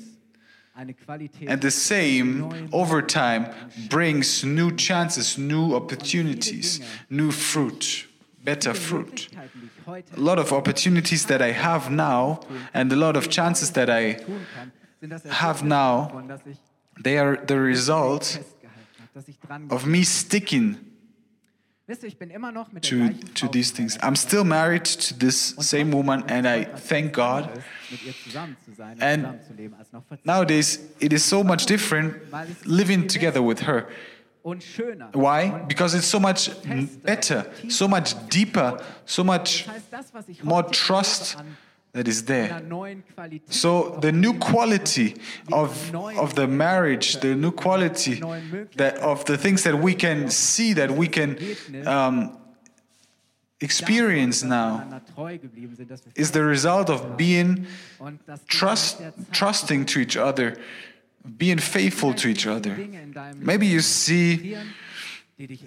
and 0.75 1.61
the 1.61 1.71
same 1.71 2.69
over 2.71 3.01
time 3.01 3.47
brings 3.89 4.43
new 4.43 4.71
chances, 4.75 5.37
new 5.37 5.73
opportunities, 5.73 6.81
new 7.09 7.31
fruit, 7.31 8.05
better 8.43 8.75
fruit. 8.75 9.29
Möglichkeiten, 9.31 9.61
die 9.61 9.65
ich 9.65 9.87
heute 9.87 10.15
A 10.15 10.19
lot 10.19 10.39
of 10.39 10.51
opportunities 10.51 11.25
that 11.25 11.41
I 11.41 11.51
have 11.51 11.89
now 11.89 12.39
and 12.73 12.93
a 12.93 12.95
lot 12.95 13.17
of 13.17 13.29
chances 13.29 13.71
that 13.71 13.89
I 13.89 14.13
tun 14.13 14.45
kann, 14.55 14.71
sind 14.99 15.09
das 15.09 15.23
have 15.25 15.65
now, 15.65 16.07
davon, 16.07 16.27
dass 16.27 16.45
ich 16.45 16.57
they 17.03 17.17
are 17.17 17.39
the 17.47 17.55
result 17.55 18.23
festgehalten 18.25 18.99
habe, 18.99 19.09
dass 19.15 19.27
ich 19.27 19.39
dran 19.39 19.71
of 19.71 19.85
me 19.85 20.03
sticking 20.03 20.77
to, 22.81 23.13
to 23.35 23.47
these 23.47 23.71
things. 23.71 23.97
I'm 24.01 24.15
still 24.15 24.43
married 24.43 24.85
to 24.85 25.13
this 25.13 25.55
same 25.59 25.91
woman, 25.91 26.23
and 26.27 26.45
I 26.45 26.65
thank 26.65 27.13
God. 27.13 27.49
mit 27.89 28.03
ihr 28.03 28.13
zusammen 28.13 28.57
zu 28.65 28.73
sein 28.73 28.93
und 28.95 29.01
And 29.01 29.23
zusammenzuleben 29.23 29.77
als 29.77 29.91
noch 29.93 30.03
vor 30.05 30.17
Nowadays, 30.23 30.79
it 30.99 31.13
is 31.13 31.23
so 31.23 31.43
much 31.43 31.65
different 31.65 32.15
living 32.65 33.07
together 33.07 33.41
with 33.41 33.65
her. 33.65 33.87
Why? 35.13 35.49
Because 35.67 35.93
it's 35.93 36.07
so 36.07 36.19
much 36.19 36.49
better, 37.03 37.45
so 37.69 37.87
much 37.87 38.13
deeper, 38.29 38.81
so 39.05 39.23
much 39.23 39.65
Das 39.65 39.75
heißt, 39.75 39.87
das, 39.91 40.13
was 40.13 40.29
ich 40.29 40.43
more 40.43 40.69
trust 40.71 41.37
that 41.97 42.07
is 42.07 42.25
there. 42.25 42.61
So 43.49 43.97
the 44.01 44.11
new 44.11 44.33
quality 44.33 45.15
of 45.51 45.93
of 45.95 46.35
the 46.35 46.47
marriage, 46.47 47.19
the 47.19 47.35
new 47.35 47.51
quality 47.51 48.21
that 48.75 48.97
of 48.99 49.25
the 49.25 49.37
things 49.37 49.63
that 49.63 49.79
we 49.79 49.95
can 49.95 50.29
see, 50.29 50.73
that 50.73 50.91
we 50.91 51.07
can 51.07 51.37
um, 51.87 52.37
experience 53.59 54.43
now, 54.43 54.77
einander 54.77 55.01
treu 55.15 55.37
geblieben 55.39 55.75
sind, 55.75 55.89
dass 55.89 56.05
wir 56.05 56.11
is 56.15 56.31
the 56.31 56.43
result 56.43 56.89
of 56.89 57.17
being 57.17 57.65
und 57.97 58.19
dass 58.27 58.45
die 58.45 58.57
trust, 58.57 58.99
mit 58.99 59.07
der 59.07 59.25
Zeit 59.25 59.33
trusting 59.33 59.85
to 59.85 59.99
each 59.99 60.17
other, 60.17 60.53
being 61.37 61.57
faithful 61.57 62.13
to 62.13 62.27
each 62.27 62.45
other. 62.45 62.75
Dinge 62.75 63.01
in 63.01 63.11
deinem 63.11 63.43
Maybe 63.43 63.65
you 63.65 63.81
see 63.81 64.33
Leben, 64.33 64.43
die 64.43 64.49
dich 64.49 64.57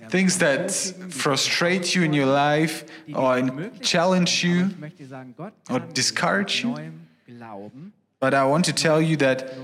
things 0.09 0.39
that 0.39 0.73
frustrate 1.11 1.95
you 1.95 2.03
in 2.03 2.13
your 2.13 2.27
life 2.27 2.85
or 3.15 3.71
challenge 3.81 4.43
you. 4.43 4.71
Or 5.71 5.79
discourage 5.79 6.65
you. 6.65 6.77
But 8.19 8.35
I 8.35 8.45
want 8.45 8.65
to 8.67 8.73
tell 8.73 9.01
you 9.01 9.17
that 9.19 9.55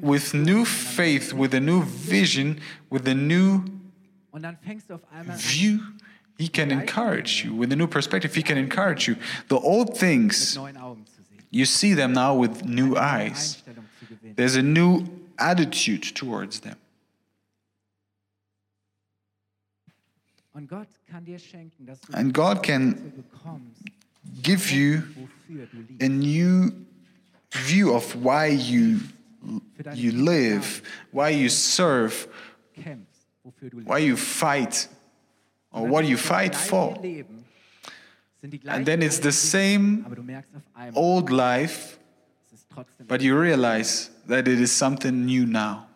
with 0.00 0.34
new 0.34 0.64
faith, 0.64 1.32
with 1.32 1.52
a 1.52 1.60
new 1.60 1.82
vision, 1.82 2.60
with 2.88 3.06
a 3.08 3.14
new 3.14 3.64
view, 5.32 5.80
He 6.38 6.48
can 6.48 6.70
encourage 6.70 7.44
you. 7.44 7.54
With 7.54 7.72
a 7.72 7.76
new 7.76 7.88
perspective, 7.88 8.34
He 8.34 8.42
can 8.42 8.56
encourage 8.56 9.08
you. 9.08 9.16
The 9.48 9.58
old 9.58 9.98
things, 9.98 10.56
you 11.50 11.64
see 11.64 11.92
them 11.94 12.12
now 12.12 12.34
with 12.34 12.64
new 12.64 12.96
eyes. 12.96 13.62
There's 14.36 14.54
a 14.54 14.62
new 14.62 15.06
attitude 15.38 16.14
towards 16.14 16.60
them. 16.60 16.76
Und 20.49 20.49
Gott 20.49 20.49
kann 20.49 20.49
dir 20.49 20.49
schenken, 20.49 20.49
dass 20.49 20.49
du 20.49 20.49
And 22.12 22.32
God 22.34 22.62
can 22.62 23.12
give 24.42 24.70
you 24.70 25.02
wofür 25.16 25.66
du 25.66 25.78
liebst. 25.78 26.02
a 26.02 26.08
new 26.08 26.72
view 27.52 27.94
of 27.94 28.14
why 28.16 28.48
you 28.48 29.00
you 29.94 30.12
live, 30.12 30.82
why 31.12 31.30
you 31.30 31.48
serve, 31.48 32.28
kämpfst, 32.74 33.26
wofür 33.44 33.70
du 33.70 33.80
why 33.84 33.98
you 33.98 34.16
fight, 34.16 34.88
or 35.72 35.88
what 35.88 36.04
you 36.04 36.16
fight 36.16 36.54
for. 36.54 36.98
Leben, 37.00 37.44
sind 38.40 38.52
die 38.52 38.60
And 38.68 38.84
then 38.84 39.02
it's 39.02 39.20
the 39.20 39.32
same 39.32 40.04
aber 40.04 40.16
du 40.16 40.22
merkst 40.22 40.54
auf 40.54 40.62
einmal, 40.74 41.02
old 41.02 41.30
life, 41.30 41.98
es 42.46 42.60
ist 42.60 42.70
trotzdem 42.70 43.06
but 43.06 43.22
you 43.22 43.34
realize 43.38 44.10
that 44.28 44.46
it 44.46 44.60
is 44.60 44.76
something 44.76 45.24
new 45.24 45.46
now. 45.46 45.86
Aber 45.86 45.88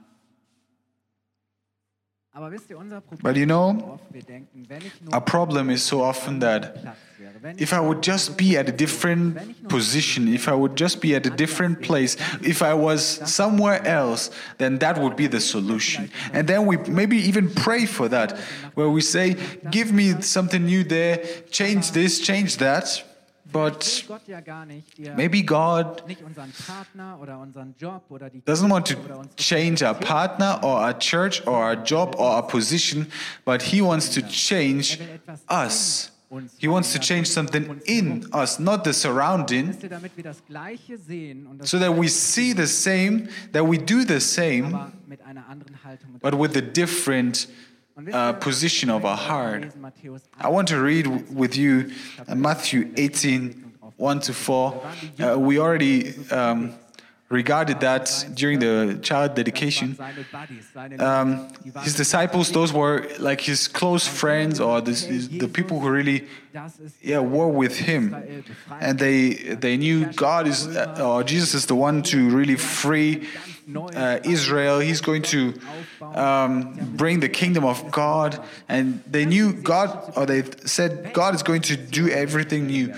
wisst 0.95 1.51
ihr, 1.51 1.91
unser 1.91 2.11
Problem 2.11 2.24
But 3.23 3.37
you 3.37 3.47
know, 3.47 3.71
ist 3.71 3.83
oft, 3.85 4.13
wir 4.13 4.23
denken, 4.23 4.65
wenn 4.67 4.79
ich 4.79 5.01
nur 5.01 5.15
Our 5.15 5.21
problem 5.21 5.71
is 5.71 5.87
so 5.87 6.03
often 6.03 6.41
that 6.41 6.83
Platz 6.83 6.97
wäre, 7.17 7.33
wenn 7.41 7.59
if 7.59 7.73
I 7.73 7.79
would 7.79 8.05
just 8.05 8.37
be 8.37 8.59
at 8.59 8.69
a 8.69 8.73
different 8.73 9.69
position, 9.69 10.27
if 10.27 10.49
I 10.49 10.55
would 10.55 10.77
just 10.77 11.01
be 11.01 11.15
at 11.15 11.27
a 11.29 11.31
different 11.31 11.81
place, 11.81 12.17
if 12.43 12.61
I 12.61 12.75
was 12.75 13.21
somewhere 13.25 13.87
else, 13.87 14.33
then 14.59 14.81
that 14.81 14.99
would 14.99 15.15
be 15.15 15.29
the 15.29 15.41
solution. 15.41 16.11
And 16.33 16.49
then 16.49 16.67
we 16.67 16.77
maybe 16.89 17.19
even 17.19 17.55
pray 17.55 17.87
for 17.87 18.09
that, 18.09 18.37
where 18.75 18.91
we 18.91 19.01
say, 19.01 19.37
Give 19.71 19.93
me 19.93 20.21
something 20.21 20.65
new 20.65 20.83
there, 20.83 21.19
change 21.53 21.93
this, 21.93 22.19
change 22.19 22.57
that. 22.57 23.05
But 23.55 24.05
Gott 24.09 24.27
ja 24.27 24.41
gar 24.41 24.67
nicht 24.67 24.99
dir 24.99 25.15
maybe 25.15 25.45
God 25.45 26.03
nicht 26.09 26.23
unseren 26.23 26.51
Partner 26.67 27.17
oder 27.23 27.39
unseren 27.39 27.73
Job 27.79 28.03
oder 28.09 28.29
die 28.29 28.41
doesn't 28.41 28.69
want 28.69 28.89
to 28.89 28.97
change 29.37 29.87
our 29.87 29.95
partner 29.95 30.59
or 30.65 30.81
our 30.81 30.99
church 30.99 31.47
or 31.47 31.55
our 31.55 31.77
job 31.77 32.17
or 32.19 32.35
our 32.35 32.45
position, 32.45 33.07
but 33.45 33.63
He 33.63 33.81
wants 33.81 34.11
to 34.11 34.21
er 34.21 34.29
change 34.29 34.99
us. 35.49 36.11
He 36.59 36.67
wants 36.67 36.93
to 36.93 36.99
change 36.99 37.29
something 37.29 37.81
in 37.85 38.27
us, 38.35 38.59
not 38.59 38.83
the 38.83 38.93
surrounding, 38.93 39.69
Wisst 39.69 39.85
ihr, 39.85 39.89
damit 39.89 40.17
wir 40.17 40.25
das 40.25 40.45
Gleiche 40.45 40.99
sehen 40.99 41.47
und 41.47 41.59
das 41.59 41.71
so 41.71 41.79
that 41.79 41.97
we 41.97 42.09
see 42.09 42.53
the 42.53 42.67
same, 42.67 43.29
that 43.53 43.63
we 43.63 43.79
do 43.79 44.03
the 44.03 44.19
same, 44.19 44.75
aber 44.75 44.93
mit 45.07 45.25
einer 45.25 45.47
anderen 45.49 45.85
Haltung 45.85 46.11
und 46.15 46.21
but 46.21 46.35
with 46.37 46.57
a 46.57 46.61
different 46.61 47.49
uh, 48.13 48.33
position 48.35 48.91
of 48.91 49.05
our 49.05 49.17
heart. 49.17 49.73
I 50.39 50.49
want 50.49 50.69
to 50.69 50.81
read 50.81 51.07
with 51.31 51.57
you 51.57 51.93
uh, 52.27 52.35
Matthew 52.35 52.93
18 52.97 53.61
1 53.97 54.21
to 54.21 54.35
4. 54.35 54.87
Uh, 55.21 55.39
we 55.39 55.59
already 55.59 56.15
um, 56.33 56.75
regarded 57.29 57.79
that 57.81 58.27
during 58.35 58.59
the 58.59 58.99
child 59.03 59.35
dedication. 59.35 59.95
seine 59.95 60.25
Buddies, 60.33 60.67
seine 60.75 61.01
Um, 61.01 61.49
his 61.83 61.95
disciples, 61.95 62.51
those 62.51 62.73
were 62.73 63.07
like 63.21 63.41
his 63.41 63.69
close 63.69 64.07
friends 64.07 64.59
or 64.59 64.81
this, 64.81 65.05
his, 65.05 65.29
the 65.29 65.49
people 65.49 65.79
who 65.79 65.89
really 65.89 66.27
yeah, 67.01 67.21
were 67.21 67.49
with 67.49 67.77
him. 67.79 68.15
And 68.81 68.99
they, 68.99 69.35
they 69.65 69.77
knew 69.77 70.07
God 70.13 70.49
is, 70.49 70.67
uh, 70.67 71.01
or 71.01 71.23
Jesus 71.23 71.55
is 71.55 71.67
the 71.67 71.77
one 71.77 72.03
to 72.03 72.29
really 72.31 72.57
free 72.57 73.29
uh, 73.95 74.21
Israel. 74.25 74.81
He's 74.81 75.01
going 75.01 75.23
to 75.23 75.55
um, 76.01 76.75
bring 76.97 77.21
the 77.21 77.29
kingdom 77.29 77.65
of 77.65 77.91
God. 77.91 78.43
And 78.69 79.03
they 79.07 79.25
knew 79.25 79.53
God, 79.53 80.13
or 80.17 80.27
they 80.27 80.43
said 80.65 81.13
God 81.13 81.35
is 81.35 81.43
going 81.43 81.63
to 81.63 81.77
do 81.77 82.09
everything 82.09 82.67
new. 82.67 82.95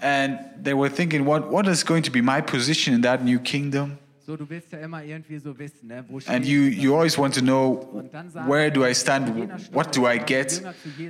And 0.00 0.38
they 0.56 0.74
were 0.74 0.88
thinking, 0.88 1.24
what, 1.24 1.50
what 1.50 1.66
is 1.66 1.82
going 1.82 2.02
to 2.04 2.10
be 2.10 2.20
my 2.20 2.40
position 2.40 2.94
in 2.94 3.00
that 3.02 3.24
new 3.24 3.38
kingdom? 3.38 3.98
so 4.28 4.36
du 4.36 4.44
willst 4.46 4.70
ja 4.72 4.78
immer 4.80 5.02
irgendwie 5.02 5.38
so 5.38 5.58
wissen, 5.58 5.88
ne? 5.88 6.04
wo 6.06 6.20
And 6.26 6.44
you, 6.44 6.64
you 6.64 6.94
always 6.94 7.16
want 7.16 7.32
to 7.32 7.40
know 7.40 7.80
where 8.46 8.70
do 8.70 8.84
I 8.84 8.92
stand? 8.92 9.50
What 9.72 9.96
do 9.96 10.06
I 10.06 10.18
get? 10.18 10.62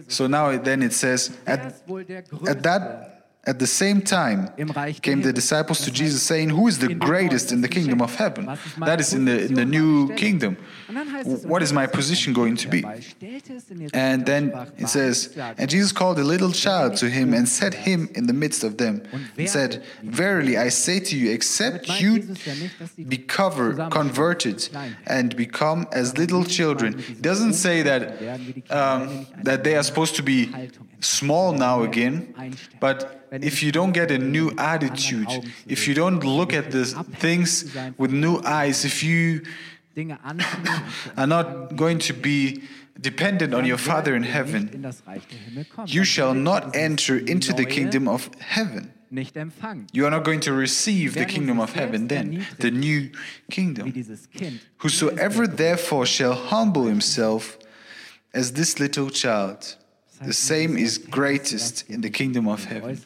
So 0.06 0.28
now 0.28 0.56
then 0.56 0.82
it 0.82 0.92
says, 0.92 1.32
at, 1.44 1.66
ist 1.66 1.88
wohl 1.88 2.04
der 2.04 2.22
at 2.46 2.62
that 2.62 3.17
at 3.46 3.58
the 3.58 3.66
same 3.66 4.02
time 4.02 4.50
im 4.56 4.70
Reich 4.70 5.00
der 5.00 5.12
came 5.12 5.22
the 5.22 5.32
disciples 5.32 5.80
to 5.84 5.90
Jesus 5.90 6.26
saying, 6.26 6.50
Who 6.50 6.68
is 6.68 6.78
the 6.78 6.94
greatest 6.94 7.52
in 7.52 7.62
the 7.62 7.68
kingdom 7.68 8.00
of 8.00 8.18
heaven? 8.18 8.46
Was 8.46 8.58
ist 8.66 8.78
meine 8.78 8.92
That 8.92 9.00
is 9.00 9.12
in 9.12 9.26
the 9.26 9.46
in 9.46 9.54
the 9.54 9.64
new 9.64 10.08
kingdom. 10.16 10.56
Und 10.88 10.94
dann 10.94 11.12
heißt 11.12 11.28
es 11.28 11.44
im 11.44 11.50
What 11.50 11.62
is 11.62 11.72
my 11.72 11.86
position 11.86 12.32
going 12.32 12.56
to 12.56 12.68
be? 12.68 12.80
dabei 12.80 13.00
stellte 13.02 13.54
es 13.54 13.70
in 13.70 13.94
And 13.94 14.24
then 14.24 14.52
it 14.78 14.88
says, 14.88 15.30
And 15.58 15.70
Jesus 15.70 15.94
called 15.94 16.18
a 16.18 16.24
little 16.24 16.50
child 16.50 16.96
to 17.00 17.06
him 17.06 17.34
and 17.34 17.46
set 17.46 17.74
him 17.74 18.08
in 18.14 18.26
the 18.26 18.32
midst 18.32 18.64
of 18.64 18.78
them 18.78 19.02
and 19.36 19.48
said, 19.48 19.82
Verily 20.02 20.56
I 20.56 20.70
say 20.70 20.98
to 21.00 21.16
you, 21.16 21.30
except 21.30 21.88
you 22.00 22.18
Jesus 22.18 22.44
ja 22.46 22.54
nicht, 22.54 22.80
dass 22.80 22.94
sie 22.96 23.04
be 23.04 23.18
covered, 23.18 23.90
converted, 23.90 24.70
and 25.06 25.36
become 25.36 25.86
as 25.92 26.16
little 26.16 26.44
children. 26.44 26.98
It 26.98 27.22
doesn't 27.22 27.54
say 27.54 27.82
that 27.82 28.14
um, 28.70 29.26
that 29.42 29.64
they 29.64 29.76
are 29.76 29.84
supposed 29.84 30.16
to 30.16 30.22
be 30.22 30.48
small 31.00 31.52
now 31.52 31.82
again, 31.82 32.34
but 32.80 33.26
if 33.30 33.62
you 33.62 33.72
don't 33.72 33.92
get 33.92 34.10
a 34.10 34.18
new 34.18 34.52
attitude, 34.56 35.28
if 35.66 35.86
you 35.86 35.94
don't 35.94 36.24
look 36.24 36.54
at 36.54 36.70
the 36.70 36.84
things 37.18 37.76
with 37.98 38.10
new 38.10 38.40
eyes, 38.44 38.84
if 38.84 39.02
you 39.02 39.42
Dinge 39.98 40.16
are 41.16 41.26
not 41.26 41.74
going 41.74 41.98
to 41.98 42.12
be 42.12 42.62
dependent 43.00 43.52
on 43.52 43.64
your 43.64 43.78
Father 43.78 44.14
in 44.14 44.22
heaven, 44.22 44.70
in 44.72 44.82
das 44.82 45.02
Reich 45.04 45.26
der 45.28 45.36
Himmel 45.36 45.64
kommen. 45.64 45.92
you 45.92 46.04
shall 46.04 46.34
not 46.34 46.76
enter 46.76 47.16
into 47.16 47.52
the 47.52 47.64
kingdom 47.64 48.06
of 48.06 48.30
heaven. 48.38 48.92
You 49.92 50.04
are 50.04 50.10
not 50.10 50.22
going 50.22 50.40
to 50.40 50.52
receive 50.52 51.14
the 51.14 51.24
kingdom 51.24 51.58
of 51.58 51.72
heaven 51.72 52.08
then, 52.08 52.46
the 52.58 52.70
new 52.70 53.10
kingdom. 53.50 53.92
Whosoever 54.78 55.46
therefore 55.46 56.06
shall 56.06 56.34
humble 56.34 56.84
himself 56.84 57.58
as 58.32 58.52
this 58.52 58.78
little 58.78 59.10
child, 59.10 59.76
the 60.22 60.34
same 60.34 60.76
is 60.76 60.98
greatest 60.98 61.88
in 61.88 62.02
the 62.02 62.10
kingdom 62.10 62.46
of 62.46 62.64
heaven. 62.64 63.00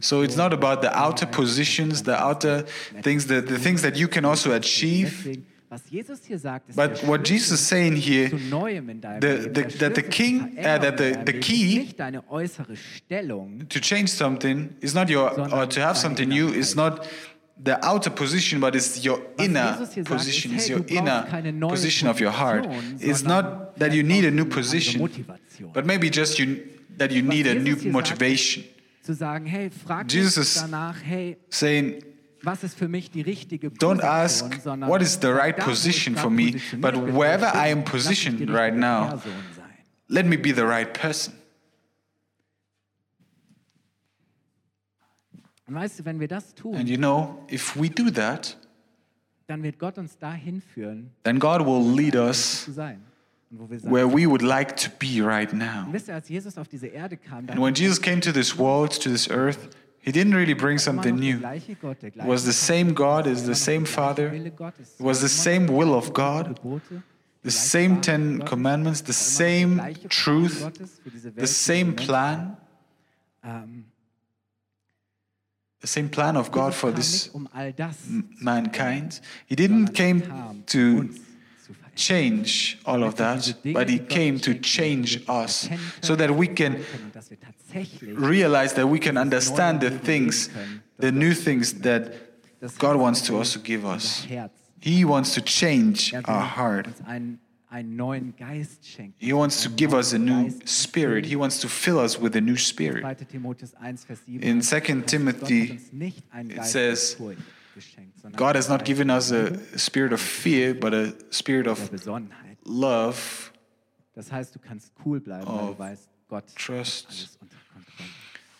So 0.00 0.22
it's 0.22 0.36
not 0.36 0.52
about 0.52 0.80
the 0.80 0.96
outer 0.96 1.26
positions, 1.26 2.04
the 2.04 2.16
outer 2.16 2.62
things, 3.02 3.26
the, 3.26 3.40
the 3.40 3.58
things 3.58 3.82
that 3.82 3.96
you 3.96 4.08
can 4.08 4.24
also 4.24 4.52
achieve. 4.52 5.44
Deswegen, 5.68 5.70
was 5.70 5.82
Jesus 5.90 6.20
hier 6.26 6.38
sagt, 6.38 6.70
ist 6.70 6.76
But 6.76 7.06
what 7.06 7.28
Jesus 7.28 7.60
is 7.60 7.68
saying 7.68 7.96
here, 7.96 8.30
zu 8.30 8.36
Neuem 8.36 8.88
in 8.88 9.00
deinem 9.00 9.20
the- 9.20 9.50
the- 9.52 9.78
that 9.78 9.94
the 9.94 10.02
king- 10.02 10.56
uh, 10.58 10.62
that 10.62 10.98
the- 10.98 11.14
the 11.26 11.38
key- 11.40 11.76
ist 11.78 11.82
nicht 11.84 12.00
deine 12.00 12.28
äußere 12.30 12.76
Stellung, 12.76 13.68
to 13.68 13.78
change 13.80 14.08
something 14.08 14.70
is 14.80 14.94
not 14.94 15.10
your, 15.10 15.30
or 15.52 15.68
to 15.68 15.80
have 15.80 15.98
something 15.98 16.28
new, 16.28 16.48
is 16.48 16.74
not 16.74 17.00
the 17.62 17.76
outer 17.82 18.10
position, 18.10 18.60
but 18.60 18.74
it's 18.74 19.04
your 19.04 19.20
inner 19.38 19.72
Jesus 19.78 19.94
hier 19.94 20.04
sagt, 20.04 20.16
position, 20.16 20.54
it's 20.54 20.68
your 20.68 20.84
inner 20.88 21.26
position 21.68 22.08
of 22.08 22.20
your 22.20 22.32
heart. 22.32 22.66
It's 23.00 23.24
not 23.24 23.76
that 23.78 23.92
you 23.92 24.02
need 24.02 24.24
a 24.24 24.30
new 24.30 24.44
vielleicht 24.46 24.98
brauchst 24.98 25.18
du 25.18 25.24
eine 25.28 25.38
position, 25.38 25.72
but 25.72 25.84
maybe 25.86 26.08
just 26.10 26.38
you, 26.38 26.56
that 26.98 27.12
you 27.12 27.22
need 27.22 27.46
a 27.46 27.54
new 27.54 27.76
motivation. 27.90 28.64
zu 29.02 29.14
sagen, 29.14 29.46
hey, 29.46 29.70
Jesus 30.06 30.56
is 30.56 30.64
Saying, 31.50 32.02
was 32.42 32.64
ist 32.64 32.78
für 32.78 32.88
mich 32.88 33.10
die 33.10 33.20
richtige 33.20 33.68
don't 33.68 34.02
ask 34.02 34.44
what 34.86 35.02
is 35.02 35.18
the 35.20 35.28
right 35.28 35.58
da, 35.58 35.66
wo 35.66 35.70
ich 35.70 35.76
position 35.76 36.16
for 36.16 36.30
me, 36.30 36.52
but 36.78 36.94
wherever 36.94 37.52
I 37.54 37.70
am 37.72 37.78
lass 37.78 37.84
mich 37.84 37.84
die 37.84 37.90
positioned 37.90 38.50
right 38.50 38.74
now, 38.74 39.20
let 40.08 40.26
me 40.26 40.36
be 40.36 40.54
the 40.54 40.62
right 40.62 40.92
person. 40.92 41.34
Und 45.66 45.74
weißt 45.74 46.00
du, 46.00 46.04
wenn 46.06 46.18
wir 46.18 46.28
das 46.28 46.54
tun, 46.54 46.74
And 46.76 46.88
you 46.88 46.96
know, 46.96 47.44
if 47.50 47.76
we 47.76 47.90
do 47.90 48.10
that, 48.10 48.56
dann 49.46 49.62
wird 49.62 49.78
Gott 49.78 49.98
uns 49.98 50.16
dahin 50.18 50.62
führen, 50.62 51.10
then 51.24 51.38
God 51.38 51.60
will 51.60 51.94
lead 51.94 52.16
us 52.16 52.64
zu 52.64 52.72
sein. 52.72 53.02
Und 53.50 53.60
wo 53.60 53.70
wir 53.70 53.80
sagen, 53.80 53.94
where 53.94 54.06
we 54.06 54.26
would 54.26 54.42
like 54.42 54.76
to 54.76 54.90
be 54.98 55.22
right 55.22 55.52
now. 55.52 55.86
Und 55.86 55.92
wisst 55.92 56.08
ihr, 56.08 56.14
als 56.14 56.28
Jesus 56.28 56.56
auf 56.56 56.68
diese 56.68 56.86
Erde 56.86 57.16
kam, 57.16 57.46
da 57.46 57.52
And 57.52 57.62
when 57.62 57.74
er 57.74 57.78
Jesus 57.78 58.00
came 58.00 58.20
to 58.20 58.32
this 58.32 58.56
world, 58.56 58.92
to 59.02 59.10
this 59.10 59.28
earth, 59.30 59.58
he 60.00 60.12
didn't 60.12 60.34
really 60.34 60.54
bring 60.54 60.78
something 60.78 61.16
new. 61.16 61.44
It 61.44 62.24
was 62.24 62.44
the 62.44 62.52
same 62.52 62.94
God, 62.94 63.26
is 63.26 63.46
the 63.46 63.54
same 63.54 63.84
Father, 63.84 64.32
it 64.32 65.00
was 65.00 65.20
the 65.20 65.28
same 65.28 65.66
will 65.66 65.94
of 65.94 66.12
God, 66.12 66.58
the 67.42 67.50
same 67.50 68.00
Ten 68.00 68.40
Commandments, 68.42 69.02
the 69.02 69.12
same 69.12 69.80
truth, 70.08 70.56
the 71.34 71.46
same 71.46 71.94
plan, 71.94 72.56
the 75.80 75.86
same 75.86 76.08
plan 76.08 76.36
of 76.36 76.50
God 76.50 76.74
for 76.74 76.90
this 76.90 77.30
mankind. 78.42 79.20
He 79.46 79.54
didn't 79.54 79.88
came 79.88 80.64
to 80.66 81.10
change 81.98 82.78
all 82.86 83.02
of 83.02 83.16
that, 83.16 83.54
but 83.74 83.88
he 83.88 83.98
came 83.98 84.38
to 84.38 84.54
change 84.54 85.22
us 85.28 85.68
so 86.00 86.14
that 86.16 86.30
we 86.30 86.46
can 86.46 86.84
realize 88.14 88.74
that 88.74 88.86
we 88.86 88.98
can 88.98 89.16
understand 89.18 89.80
the 89.80 89.90
things, 89.90 90.48
the 90.98 91.10
new 91.10 91.34
things 91.34 91.80
that 91.80 92.14
God 92.78 92.96
wants 92.96 93.20
to 93.22 93.36
also 93.36 93.58
give 93.60 93.84
us. 93.84 94.26
He 94.80 95.04
wants 95.04 95.34
to 95.34 95.40
change 95.40 96.14
our 96.24 96.40
heart. 96.40 96.86
uns 96.86 97.00
einen, 97.04 97.40
einen 97.68 97.96
neuen 97.96 98.34
Geist 98.36 98.86
schenken. 98.86 99.14
He 99.18 99.32
wants 99.32 99.62
to 99.64 99.70
give 99.70 99.92
us 99.92 100.12
a 100.14 100.18
new 100.18 100.50
spirit. 100.64 101.26
He 101.26 101.34
wants 101.36 101.60
to 101.60 101.68
fill 101.68 101.98
us 101.98 102.16
with 102.16 102.36
a 102.36 102.40
new 102.40 102.56
spirit. 102.56 103.02
2. 103.02 103.24
Timotheus 103.24 103.74
1, 103.74 104.04
Vers 104.04 104.20
7 104.24 104.40
In 104.40 104.58
heißt, 104.58 104.70
2 104.70 105.02
Timothy, 105.06 105.66
hat 105.66 105.70
uns 105.72 105.92
nicht 105.92 106.22
einen 106.30 106.50
it 106.50 106.64
says, 106.64 107.16
der 108.32 108.38
Furcht 108.38 108.38
geschenkt, 108.38 108.38
sondern 108.38 108.46
God 108.46 108.56
has 108.56 108.68
not 108.68 108.84
given 108.84 109.10
us 109.10 109.32
a 109.32 109.50
mm-hmm. 109.50 109.76
spirit 109.76 110.12
of 110.12 110.20
fear, 110.20 110.74
but 110.74 110.94
a 110.94 111.12
spirit 111.30 111.66
of 111.66 111.90
love, 112.64 113.50
Das 114.14 114.32
heißt, 114.32 114.54
du 114.54 114.58
kannst 114.58 114.92
cool 115.04 115.20
bleiben, 115.20 115.46
weil 115.46 115.66
du 115.66 115.78
weißt, 115.78 116.08
Gott 116.28 116.44
trust. 116.56 117.06
alles 117.08 117.38
unter 117.40 117.56
Kontrolle. 117.72 118.08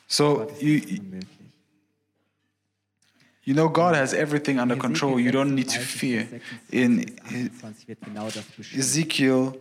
So 0.06 0.50
you 0.60 0.80
you 3.44 3.54
know 3.54 3.68
God 3.68 3.94
has 3.94 4.14
everything 4.14 4.58
under 4.58 4.76
control. 4.76 5.18
You 5.20 5.30
don't 5.30 5.54
need 5.54 5.70
to 5.70 5.80
fear. 5.80 6.26
In 6.70 6.98
bis 6.98 7.62
28 7.62 7.88
wird 7.88 8.00
genau 8.02 8.30
das 8.30 8.44
beschrieben. 8.44 8.80
Ezekiel 8.80 9.52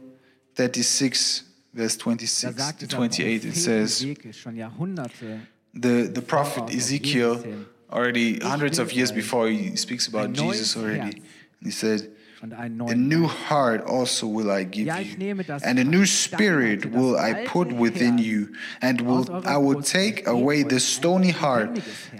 36 0.55 1.45
verse 1.73 1.97
26 1.97 2.87
to 2.87 2.97
28 2.97 3.45
it 3.45 3.55
says, 3.55 4.01
Ezekiel 4.01 4.33
schon 4.33 4.55
Jahrhunderte, 4.55 5.41
the, 5.73 6.11
the 6.13 6.21
prophet 6.21 6.69
er 6.69 6.75
Ezekiel, 6.75 7.65
already 7.91 8.39
hundreds 8.39 8.79
of 8.79 8.91
years 8.93 9.11
before, 9.11 9.47
he 9.49 9.75
speaks 9.75 10.07
about 10.07 10.33
Jesus 10.33 10.75
already. 10.77 11.21
He 11.63 11.71
said, 11.71 12.11
A 12.41 12.69
new 12.95 13.25
heart 13.25 13.81
also 13.85 14.27
will 14.27 14.51
I 14.51 14.63
give 14.63 14.87
you, 15.19 15.43
and 15.63 15.79
a 15.79 15.83
new 15.83 16.05
spirit 16.05 16.85
will 16.85 17.17
I 17.17 17.45
put 17.45 17.71
within 17.73 18.17
you, 18.19 18.53
and 18.81 19.01
will 19.01 19.25
I 19.45 19.57
will 19.57 19.81
take 19.81 20.27
away 20.27 20.63
the 20.63 20.79
stony 20.79 21.31
heart 21.31 21.79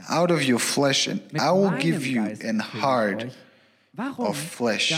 out 0.09 0.31
of 0.31 0.43
your 0.43 0.59
flesh, 0.59 1.07
and 1.07 1.21
I 1.39 1.51
will 1.51 1.71
give 1.71 2.05
you 2.05 2.23
an 2.41 2.59
heart? 2.59 3.25
Of 3.97 4.37
flesh. 4.37 4.91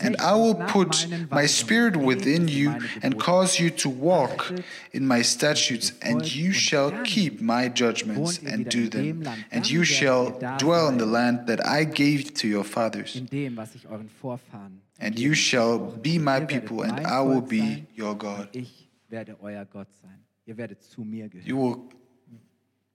And 0.00 0.16
I 0.20 0.34
will 0.34 0.54
put 0.54 1.06
my 1.30 1.46
spirit 1.46 1.96
within 1.96 2.48
you 2.48 2.74
and 3.02 3.18
cause 3.18 3.58
you 3.58 3.70
to 3.70 3.88
walk 3.88 4.52
in 4.92 5.06
my 5.06 5.22
statutes, 5.22 5.92
and 6.02 6.22
you 6.34 6.52
shall 6.52 6.90
keep 7.04 7.40
my 7.40 7.68
judgments 7.68 8.38
and 8.38 8.68
do 8.68 8.88
them, 8.88 9.24
and 9.50 9.68
you 9.70 9.84
shall 9.84 10.38
dwell 10.58 10.88
in 10.88 10.98
the 10.98 11.06
land 11.06 11.46
that 11.46 11.64
I 11.66 11.84
gave 11.84 12.34
to 12.34 12.48
your 12.48 12.64
fathers. 12.64 13.16
in 13.16 13.26
dem, 13.26 13.56
was 13.56 13.74
ich 13.74 13.84
euren 13.86 14.08
Vorfahren 14.20 14.80
And 15.00 15.18
you 15.18 15.34
shall 15.34 15.78
be 15.78 16.18
my 16.18 16.40
people, 16.40 16.82
and 16.82 17.06
I 17.06 17.20
will 17.20 17.40
be 17.40 17.86
your 17.96 18.16
God. 18.16 18.48
und 18.52 18.56
Ich 18.56 18.88
werde 19.08 19.36
euer 19.40 19.64
Gott 19.64 19.88
sein. 20.02 20.18
Ihr 20.44 20.56
werdet 20.56 20.82
zu 20.82 21.02
mir 21.02 21.28
gehören. 21.28 21.46
You 21.46 21.56
will 21.56 21.76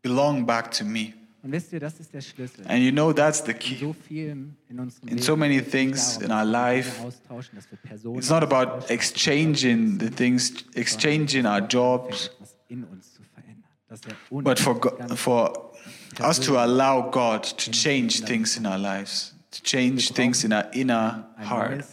belong 0.02 0.46
back 0.46 0.70
to 0.72 0.84
me. 0.84 1.14
Und 1.44 1.52
wisst 1.52 1.74
ihr, 1.74 1.80
das 1.82 2.00
ist 2.00 2.14
der 2.14 2.22
Schlüssel. 2.22 2.66
And 2.68 2.82
you 2.82 2.92
know 2.92 3.12
that's 3.12 3.44
the 3.44 3.52
In 3.52 3.60
key. 3.60 3.78
so 3.78 3.94
vielen 4.08 4.56
in 4.70 4.80
unserem 4.80 5.10
In 5.10 5.16
Leben 5.16 5.22
so 5.22 5.36
many 5.36 5.62
things 5.62 6.18
in 6.18 6.32
our 6.32 6.46
life, 6.46 7.04
austauschen, 7.04 7.56
dass 7.56 7.70
wir 7.70 7.78
Personen 7.80 8.18
It's 8.18 8.30
not 8.30 8.44
about 8.44 8.86
exchanging 8.90 10.00
the 10.00 10.10
things, 10.10 10.54
exchanging 10.74 11.46
our 11.46 11.60
jobs, 11.60 12.28
etwas 12.28 12.56
in 12.70 12.84
uns 12.86 13.14
zu 13.14 13.22
verändern. 13.24 13.64
Dass 13.90 14.00
er 14.06 14.42
but 14.42 14.58
for, 14.58 14.80
for 15.18 15.74
us 16.22 16.40
to 16.40 16.58
allow 16.58 17.12
God 17.12 17.44
to 17.58 17.72
change 17.72 18.24
things 18.24 18.56
in 18.56 18.66
our 18.66 18.78
lives, 18.78 19.36
to 19.52 19.62
change 19.62 20.14
things 20.14 20.46
in 20.46 20.54
our 20.54 20.66
inner 20.72 21.28
heart. 21.38 21.84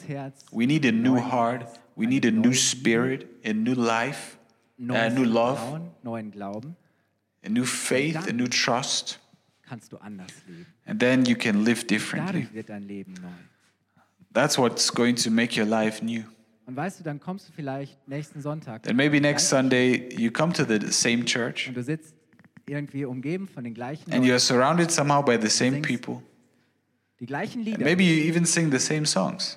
We 0.52 0.66
need 0.66 0.86
a 0.86 0.92
new 0.92 1.18
heart. 1.18 1.66
We 1.96 2.06
need 2.06 2.24
a 2.24 2.30
new 2.30 2.54
spirit, 2.54 3.26
a 3.44 3.52
new 3.52 3.74
life, 3.74 4.38
a 4.78 5.10
new 5.10 5.24
love, 5.24 5.58
Vertrauen, 5.58 5.90
neuen 6.02 6.30
Glauben, 6.30 6.76
a 7.44 7.48
new 7.50 7.66
faith, 7.66 8.26
a 8.26 8.32
new 8.32 8.46
trust. 8.46 9.18
Kannst 9.70 9.92
du 9.92 9.98
anders 9.98 10.33
leben. 10.48 10.66
And 10.85 10.98
then 10.98 11.24
you 11.24 11.37
can 11.37 11.64
live 11.64 11.87
differently. 11.87 12.40
Dadurch 12.42 12.54
wird 12.54 12.68
dein 12.70 12.83
Leben 12.83 13.14
neu. 13.14 13.28
That's 14.33 14.59
what's 14.59 14.92
going 14.92 15.14
to 15.16 15.30
make 15.30 15.59
your 15.59 15.66
life 15.66 16.04
new. 16.04 16.24
Und 16.66 16.74
weißt 16.74 16.98
du, 16.98 17.04
dann 17.04 17.20
kommst 17.20 17.48
du 17.48 17.52
vielleicht 17.52 17.96
nächsten 18.09 18.42
Sonntag 18.42 18.87
And 18.88 18.96
maybe 18.96 19.20
next 19.20 19.48
Sunday 19.48 20.09
you 20.16 20.33
come 20.33 20.52
to 20.52 20.64
the 20.64 20.90
same 20.90 21.24
church 21.24 21.68
und 21.68 21.76
du 21.76 21.85
sitzt 21.85 22.14
irgendwie 22.66 23.04
umgeben 23.04 23.46
von 23.48 23.62
den 23.62 23.74
gleichen 23.74 24.12
and 24.12 24.24
you're 24.24 24.40
surrounded 24.40 24.90
somehow 24.90 25.22
by 25.22 25.38
the 25.40 25.48
same 25.48 25.80
people. 25.83 26.20
die 27.20 27.26
gleichen 27.26 27.64
And 27.66 27.78
maybe 27.78 28.02
you 28.02 28.28
even 28.28 28.44
sing 28.44 28.72
the 28.72 28.78
same 28.78 29.06
songs 29.06 29.56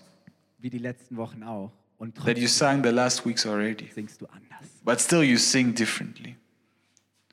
wie 0.59 0.69
die 0.69 0.77
letzten 0.77 1.17
Wochen 1.17 1.41
auch. 1.43 1.71
Und 1.97 2.15
that 2.23 2.37
you 2.37 2.47
sang 2.47 2.83
the 2.83 2.91
last 2.91 3.25
weeks 3.25 3.47
already. 3.47 3.89
singst 3.93 4.21
du 4.21 4.27
anders. 4.27 4.69
But 4.83 5.01
still 5.01 5.23
you 5.23 5.37
sing 5.37 5.73
differently. 5.73 6.35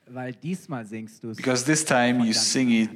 Because 0.13 1.65
this 1.65 1.85
time 1.85 2.19
you 2.25 2.33
sing 2.33 2.71
it 2.71 2.89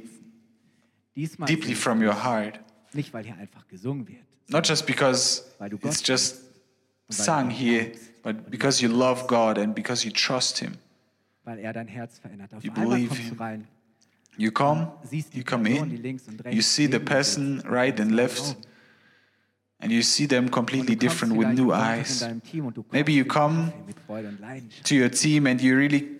deeply 1.46 1.74
from 1.74 2.02
your 2.02 2.14
heart. 2.14 2.60
Nicht, 2.92 3.12
weil 3.12 3.24
hier 3.24 3.36
einfach 3.36 3.66
gesungen 3.68 4.06
wird, 4.06 4.24
Not 4.48 4.66
just 4.66 4.86
because 4.86 5.44
it's 5.82 6.02
just 6.06 6.42
sung 7.10 7.50
here, 7.50 7.92
but 8.22 8.50
because 8.50 8.80
you 8.82 8.88
love 8.88 9.26
God 9.26 9.58
and 9.58 9.74
because 9.74 10.04
you 10.04 10.12
trust 10.12 10.58
Him. 10.58 10.72
weil 11.44 11.58
er 11.58 11.72
dein 11.72 11.88
Herz 11.88 12.18
verändert. 12.18 12.52
Auf 12.54 12.64
You 12.64 12.72
believe 12.72 13.14
him. 13.14 13.36
rein, 13.38 13.68
You 14.38 14.50
come, 14.50 14.92
you 15.32 15.42
come 15.42 15.68
in, 15.68 16.02
links 16.02 16.28
und 16.28 16.44
rechts 16.44 16.54
you 16.54 16.62
see 16.62 16.86
the 16.86 16.98
person 16.98 17.60
right 17.66 17.98
and 17.98 18.12
left, 18.12 18.56
and 19.80 19.90
you 19.90 20.02
see 20.02 20.26
them 20.26 20.50
completely 20.50 20.94
different 20.96 21.36
with 21.36 21.48
new 21.48 21.72
eyes. 21.72 22.20
In 22.22 22.28
deinem 22.28 22.42
Team 22.42 22.66
und 22.66 22.76
du 22.76 22.84
Maybe 22.92 23.12
you 23.12 23.24
come 23.24 23.70
Kaffee 23.70 23.82
mit 23.86 23.96
Freude 24.06 24.28
und 24.28 24.40
Leidenschaft. 24.40 24.86
to 24.86 24.94
your 24.94 25.10
team 25.10 25.46
and 25.46 25.60
you 25.62 25.74
really 25.76 26.15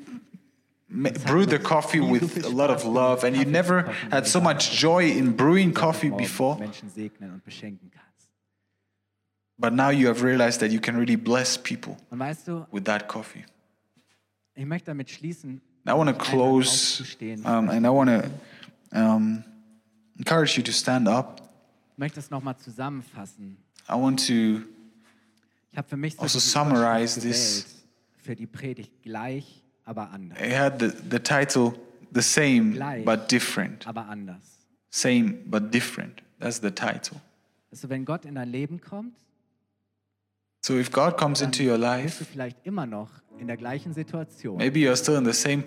brew 0.89 1.47
the 1.47 1.59
coffee 1.59 2.01
with 2.01 2.45
a 2.45 2.49
lot 2.49 2.71
of 2.71 2.85
love, 2.85 3.25
and 3.25 3.37
you 3.37 3.45
never 3.45 3.93
had 4.11 4.27
so 4.27 4.41
much 4.41 4.71
joy 4.73 5.05
in 5.11 5.33
brewing 5.33 5.73
coffee 5.73 6.11
before. 6.11 6.57
Menschen 6.59 6.89
segnen 6.91 7.33
und 7.33 7.45
beschenken 7.45 7.91
kannst. 7.91 8.29
But 9.59 9.73
now 9.73 9.91
you 9.91 10.07
have 10.09 10.23
realized 10.23 10.61
that 10.61 10.71
you 10.71 10.81
can 10.81 10.97
really 10.97 11.17
bless 11.17 11.57
people 11.57 11.97
Und 12.11 12.19
weißt 12.19 12.47
du, 12.47 12.67
with 12.71 12.85
that 12.85 13.09
coffee. 13.09 13.45
ich 14.55 14.67
möchte 14.67 14.87
damit 14.87 15.11
schließen, 15.11 15.61
I 15.89 15.93
want 15.93 16.09
to 16.11 16.17
close 16.17 17.03
um, 17.45 17.69
and 17.71 17.87
I 17.87 17.91
want 17.91 18.11
to 18.11 18.31
um, 18.93 19.45
encourage 20.19 20.57
you 20.57 20.63
to 20.65 20.73
stand 20.73 21.09
up. 21.09 21.41
Ich 21.93 21.99
möchte 21.99 22.21
es 22.21 22.31
nochmal 22.31 22.57
zusammenfassen. 22.59 23.57
I 23.89 23.95
want 23.95 24.27
to 24.27 24.63
Ich 25.73 25.79
habe 25.79 25.89
für 25.89 25.97
mich 25.97 26.15
so 26.15 26.23
Also 26.23 26.39
summarize 26.39 27.21
this. 27.21 27.85
Gewählt 29.87 30.11
für 30.11 30.19
die 30.19 30.29
Predigt 30.29 30.37
gleich, 30.37 30.37
aber 30.37 30.37
anders. 30.37 30.39
I 30.41 30.55
had 30.55 30.79
the, 30.81 30.91
the 31.11 31.19
title 31.19 31.73
the 32.13 32.23
same 32.23 32.73
Gleich. 32.73 33.05
but 33.05 33.31
different. 33.31 33.87
Aber 33.87 34.07
anders. 34.09 34.37
Same 34.91 35.35
but 35.47 35.73
different. 35.73 36.23
That's 36.41 36.61
the 36.61 36.71
title. 36.71 37.21
Also 37.71 37.89
wenn 37.89 38.05
Gott 38.05 38.25
in 38.25 38.35
dein 38.37 38.51
Leben 38.51 38.81
kommt, 38.81 39.15
So 40.65 40.77
if 40.79 40.91
God 40.91 41.17
comes 41.17 41.41
into 41.43 41.63
your 41.63 41.79
bist 41.79 41.85
du 41.85 41.87
life, 42.03 42.25
vielleicht 42.33 42.67
immer 42.67 42.87
noch 42.87 43.11
in 43.39 43.47
der 43.47 43.57
gleichen 43.57 43.93
Situation. 43.95 44.57
maybe 44.57 44.81
you're 44.81 44.97
still 44.97 45.17
in 45.17 45.25
the 45.25 45.33
same 45.33 45.63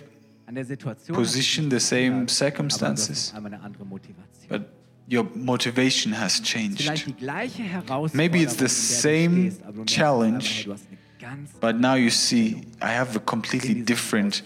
An 0.46 0.56
der 0.56 0.66
Situation 0.66 1.16
position, 1.16 1.70
the 1.70 1.80
same 1.80 2.28
circumstances. 2.28 3.32
Aber 3.36 3.50
du 3.50 3.54
hast 3.54 3.54
einmal 3.54 3.54
eine 3.54 3.64
andere 3.64 3.86
Motivation. 3.86 4.50
but 4.50 4.64
your 5.12 5.24
motivation 5.36 6.12
has 6.20 6.38
Vielleicht 6.42 6.46
changed. 6.86 7.06
die 7.08 7.14
gleiche 7.14 7.64
Herausforderung, 7.64 8.18
Maybe 8.18 8.40
it's 8.42 8.58
the 8.58 8.66
in 8.66 8.68
der 8.68 8.68
du 8.68 9.30
same 9.30 9.52
stehst, 9.52 9.64
aber 9.64 9.72
du 9.74 9.78
merkst 9.80 9.96
challenge, 9.96 10.78
auf 11.24 11.32
einmal, 11.32 11.46
du 11.46 11.52
hast 11.52 11.52
eine 11.52 11.52
ganz 11.52 11.52
But 11.60 11.80
now 11.80 11.96
you 11.96 12.10
see, 12.10 12.62
I 12.82 12.96
have 12.96 13.16
a 13.16 13.20
completely 13.20 13.84
different 13.84 14.44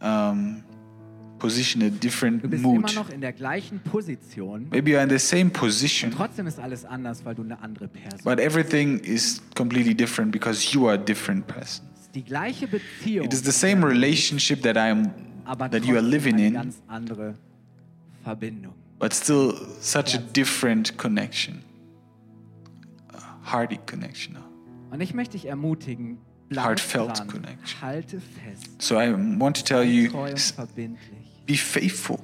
um, 0.00 0.62
position, 1.38 1.82
a 1.82 1.90
different 1.90 2.42
mood. 2.60 2.90
immer 2.92 3.10
in 3.12 3.20
der 3.20 3.32
gleichen 3.32 3.80
Position. 3.80 4.68
Maybe 4.70 4.92
you're 4.92 5.02
in 5.02 5.10
the 5.10 5.18
same 5.18 5.50
position, 5.50 6.10
Trotzdem 6.10 6.46
ist 6.46 6.58
alles 6.58 6.84
anders, 6.84 7.24
weil 7.24 7.34
du 7.34 7.42
eine 7.42 7.60
andere 7.60 7.88
Person 7.88 8.20
but 8.24 8.38
everything 8.38 8.98
is 9.00 9.42
completely 9.54 9.94
different 9.94 10.32
because 10.32 10.72
you 10.74 10.86
are 10.86 10.94
a 10.94 10.98
different 10.98 11.46
person. 11.46 11.86
bist. 11.94 12.14
Die 12.14 12.24
gleiche 12.24 12.66
Beziehung, 12.66 13.26
It 13.26 13.34
is 13.34 13.42
the 13.42 13.52
same 13.52 13.86
relationship 13.86 14.62
that 14.62 14.76
I 14.76 14.90
am, 14.90 15.10
that 15.70 15.84
you 15.84 15.96
are 15.96 16.02
living 16.02 16.38
in, 16.38 16.54
ganz 16.54 16.76
andere 16.88 17.34
Verbindung. 18.24 18.72
but 18.98 19.12
still 19.12 19.52
such 19.80 20.14
a 20.14 20.18
different 20.18 20.96
connection, 20.96 21.62
a 23.12 23.52
hearty 23.52 23.78
connection. 23.86 24.36
Und 24.90 25.00
ich 25.00 25.14
möchte 25.14 25.32
dich 25.36 25.46
ermutigen, 25.46 26.18
Heartfelt 26.54 27.18
dran, 27.18 27.26
connection. 27.26 27.80
halte 27.82 28.20
fest, 28.20 28.80
So 28.80 28.94
I 29.00 29.12
want 29.38 29.56
to 29.56 29.62
tell 29.64 29.82
you, 29.82 30.10
treu 30.10 30.22
und 30.28 30.32
s- 30.34 30.52
verbindlich 30.52 31.42
be 31.44 31.54
faithful, 31.54 32.18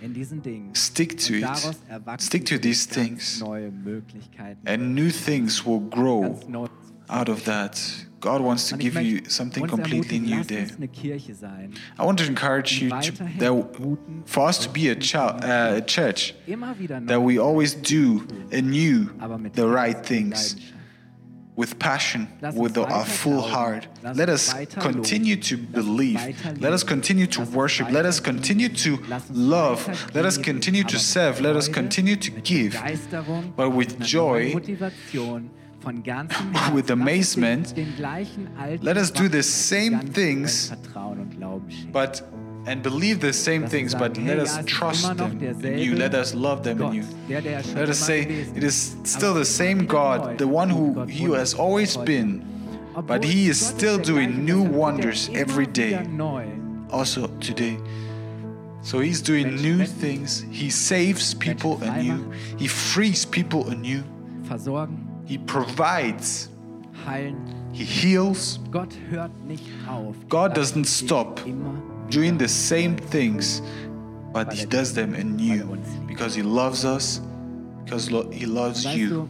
in 0.00 0.14
diesen 0.14 0.42
Dingen. 0.42 0.74
stick 0.74 1.18
to 1.18 1.34
it, 1.34 1.46
stick 2.18 2.46
to 2.46 2.56
these 2.58 2.88
things, 2.88 3.40
neue 3.40 3.70
Möglichkeiten, 3.70 4.66
and 4.66 4.94
new 4.94 5.10
things 5.10 5.64
will 5.66 5.80
grow 5.80 6.38
out 7.08 7.28
of 7.28 7.42
that. 7.44 7.78
God 8.20 8.40
wants 8.42 8.66
to 8.68 8.76
give 8.76 8.98
you 9.00 9.20
something 9.28 9.64
completely 9.66 10.18
new 10.18 10.42
there. 10.42 10.62
uns 10.62 10.76
eine 10.76 10.88
Kirche 10.88 11.34
sein, 11.34 11.72
I 11.98 12.02
want 12.02 12.18
to 12.20 12.26
encourage 12.26 12.80
you 12.82 12.88
to, 12.88 13.12
that 13.38 13.76
for 14.26 14.48
us 14.48 14.58
to 14.60 14.70
be 14.70 14.90
a, 14.90 14.94
child, 14.98 15.44
uh, 15.44 15.76
a 15.76 15.80
church 15.82 16.34
that 17.06 17.20
we 17.22 17.38
always 17.38 17.74
do 17.80 18.22
anew 18.50 19.08
the 19.54 19.66
right 19.68 20.02
things. 20.04 20.56
With 21.58 21.76
passion, 21.80 22.28
with 22.54 22.78
our 22.78 23.04
full 23.04 23.40
heart. 23.40 23.88
Let 24.14 24.28
us 24.28 24.54
continue 24.78 25.34
to 25.34 25.56
believe. 25.56 26.20
Let 26.60 26.72
us 26.72 26.84
continue 26.84 27.26
to 27.26 27.40
worship. 27.46 27.90
Let 27.90 28.06
us 28.06 28.20
continue 28.20 28.68
to 28.68 28.98
love. 29.32 29.80
Let 30.14 30.24
us 30.24 30.38
continue 30.38 30.84
to 30.84 30.98
serve. 31.00 31.40
Let 31.40 31.56
us 31.56 31.66
continue 31.66 32.14
to 32.14 32.30
give. 32.30 32.80
But 33.56 33.70
with 33.70 33.98
joy, 33.98 34.52
neuen 34.52 34.54
Motivation, 34.54 35.50
von 35.80 36.02
ganzem 36.04 36.52
with 36.74 36.86
Herzen. 36.86 36.88
Lass 36.88 36.90
uns 36.90 36.90
amazement. 36.90 37.76
den, 37.76 37.86
den 37.86 37.96
gleichen 37.96 38.48
alten 38.56 38.84
Let 38.84 38.96
us 38.96 39.12
do 39.12 39.28
the 39.28 39.42
same 39.42 39.98
things, 40.12 40.70
neuen 40.70 40.82
Vertrauen 40.82 41.18
und 41.18 41.36
Glauben 41.36 41.70
schenken. 41.70 41.92
But 41.92 42.22
and 42.68 42.82
believe 42.82 43.20
the 43.20 43.32
same 43.32 43.66
things, 43.66 43.94
but 43.94 44.18
let 44.18 44.38
us 44.38 44.58
trust 44.66 45.16
them 45.16 45.42
in 45.42 45.78
you. 45.78 45.96
Let 45.96 46.14
us 46.14 46.34
love 46.34 46.62
them 46.62 46.82
in 46.82 46.92
you. 46.92 47.04
der, 47.28 47.40
der 47.40 47.62
schon 47.62 47.74
Let 47.74 47.88
us 47.88 47.98
say 47.98 48.20
it 48.22 48.62
is 48.62 48.96
still 49.04 49.32
the 49.32 49.44
same 49.44 49.80
immer 49.80 49.88
wieder 49.88 49.94
neu 49.94 50.28
God, 50.28 50.38
the 50.38 50.46
one 50.46 50.68
who 50.68 51.06
He 51.06 51.24
has 51.34 51.54
always 51.54 51.96
been, 51.96 52.42
but 53.06 53.24
He 53.24 53.48
is 53.48 53.58
still 53.58 53.98
doing 53.98 54.44
new 54.44 54.64
er 54.64 54.70
wonders 54.70 55.30
every 55.32 55.66
day. 55.66 55.98
Also 56.90 57.28
today. 57.40 57.78
So 58.82 59.00
He's 59.00 59.22
doing 59.22 59.56
new 59.56 59.86
things. 59.86 60.44
He 60.50 60.70
saves 60.70 61.34
people 61.34 61.78
anew. 61.82 62.30
He 62.58 62.68
frees 62.68 63.24
people 63.24 63.70
anew. 63.70 64.02
He 65.26 65.38
provides. 65.38 66.48
He 67.72 67.84
heals. 67.84 68.58
Gott 68.70 68.94
hört 69.10 69.30
nicht 69.46 69.64
auf. 69.88 70.14
Die 70.16 70.28
God 70.28 70.54
doesn't 70.54 70.86
stop 70.86 71.40
doing 72.10 72.38
the 72.38 72.48
same 72.48 72.96
things, 72.96 73.62
but 74.32 74.52
He 74.52 74.64
er 74.64 74.66
does 74.66 74.94
them 74.94 75.14
anew 75.14 75.74
er 75.74 76.06
because 76.06 76.34
He 76.34 76.42
loves 76.42 76.84
us, 76.84 77.20
because 77.84 78.10
lo- 78.10 78.30
He 78.30 78.46
loves 78.46 78.84
you. 78.84 79.28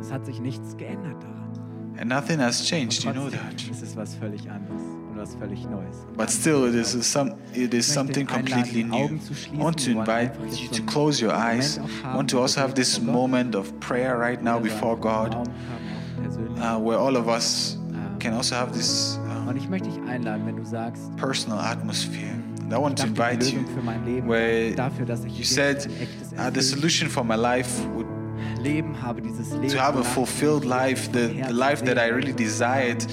es 0.00 0.10
hat 0.10 0.24
sich 0.26 0.40
nichts 0.40 0.76
geändert 0.76 1.22
daran. 1.22 1.40
And 1.98 2.08
nothing 2.08 2.38
has 2.40 2.64
changed, 2.64 3.04
you 3.04 3.12
know 3.12 3.28
that. 3.28 3.54
ist 3.70 3.82
es 3.82 3.94
was 3.94 4.14
völlig 4.14 4.48
anderes 4.50 4.80
und 4.80 5.18
was 5.18 5.34
völlig 5.34 5.68
Neues. 5.68 6.06
But 6.16 6.30
still, 6.30 6.64
it 6.64 6.74
is, 6.74 6.94
a 6.94 7.02
some, 7.02 7.34
it 7.52 7.74
is 7.74 7.86
something 7.86 8.26
completely 8.26 8.84
new. 8.84 9.20
I 9.52 9.56
want 9.56 9.78
to 9.84 9.90
invite 9.90 10.32
you 10.58 10.68
to 10.68 10.82
close 10.84 11.20
your 11.20 11.32
eyes. 11.32 11.78
I 12.02 12.16
want 12.16 12.30
to 12.30 12.40
also 12.40 12.60
have 12.60 12.74
this 12.74 12.98
moment 13.00 13.54
of 13.54 13.78
prayer 13.80 14.16
right 14.16 14.42
now 14.42 14.58
before 14.58 14.96
God, 14.96 15.34
Raum 15.34 15.46
haben, 15.46 15.90
auch 15.94 16.22
persönlich. 16.24 16.62
uh, 16.62 16.78
where 16.78 16.98
all 16.98 17.16
of 17.16 17.28
us 17.28 17.76
can 18.18 18.32
also 18.32 18.54
have 18.54 18.72
this 18.72 19.18
Und 19.50 19.56
ich 19.56 19.68
möchte 19.68 19.88
dich 19.88 20.00
einladen, 20.08 20.46
wenn 20.46 20.54
du 20.54 20.64
sagst, 20.64 21.02
personal 21.16 21.58
atmosphere. 21.58 22.30
And 22.62 22.72
I 22.72 22.76
want 22.76 22.96
to 22.98 23.06
invite 23.06 23.44
you 23.44 23.58
Lösung 23.58 23.74
für 23.74 23.82
mein 23.82 24.04
Leben 24.04 24.28
where 24.28 24.70
dafür, 24.76 25.04
dass 25.04 25.24
ich 25.24 25.36
you 25.36 25.44
said 25.44 25.88
uh, 26.38 26.52
the 26.54 26.62
solution 26.62 27.10
for 27.10 27.24
my 27.24 27.34
life 27.34 27.68
would 27.96 28.06
Leben 28.62 28.94
habe, 29.02 29.20
dieses 29.20 29.50
Leben 29.50 29.68
to 29.68 29.76
have 29.76 29.98
a 29.98 30.04
fulfilled 30.04 30.64
life, 30.64 31.10
the, 31.12 31.42
the 31.48 31.52
life 31.52 31.84
that 31.84 31.98
I 31.98 32.12
really 32.12 32.32
desired. 32.32 33.04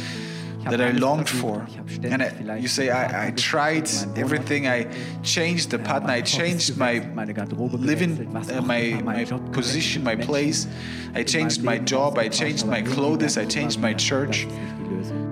That 0.69 0.81
I 0.81 0.91
longed 0.91 1.29
for. 1.29 1.65
And 2.03 2.21
I, 2.21 2.57
you 2.57 2.67
say, 2.67 2.89
I, 2.89 3.27
I 3.27 3.31
tried 3.31 3.89
everything. 4.17 4.67
I 4.67 4.87
changed 5.23 5.69
the 5.69 5.79
pattern. 5.79 6.09
I 6.09 6.19
changed 6.19 6.75
my 6.75 6.99
living, 7.15 8.35
uh, 8.35 8.61
my, 8.61 8.99
my 9.01 9.23
position, 9.53 10.03
my 10.03 10.17
place. 10.17 10.67
I 11.15 11.23
changed 11.23 11.63
my 11.63 11.77
job. 11.77 12.17
I 12.17 12.27
changed 12.27 12.67
my 12.67 12.81
clothes. 12.81 13.37
I 13.37 13.45
changed 13.45 13.79
my 13.79 13.93
church. 13.93 14.45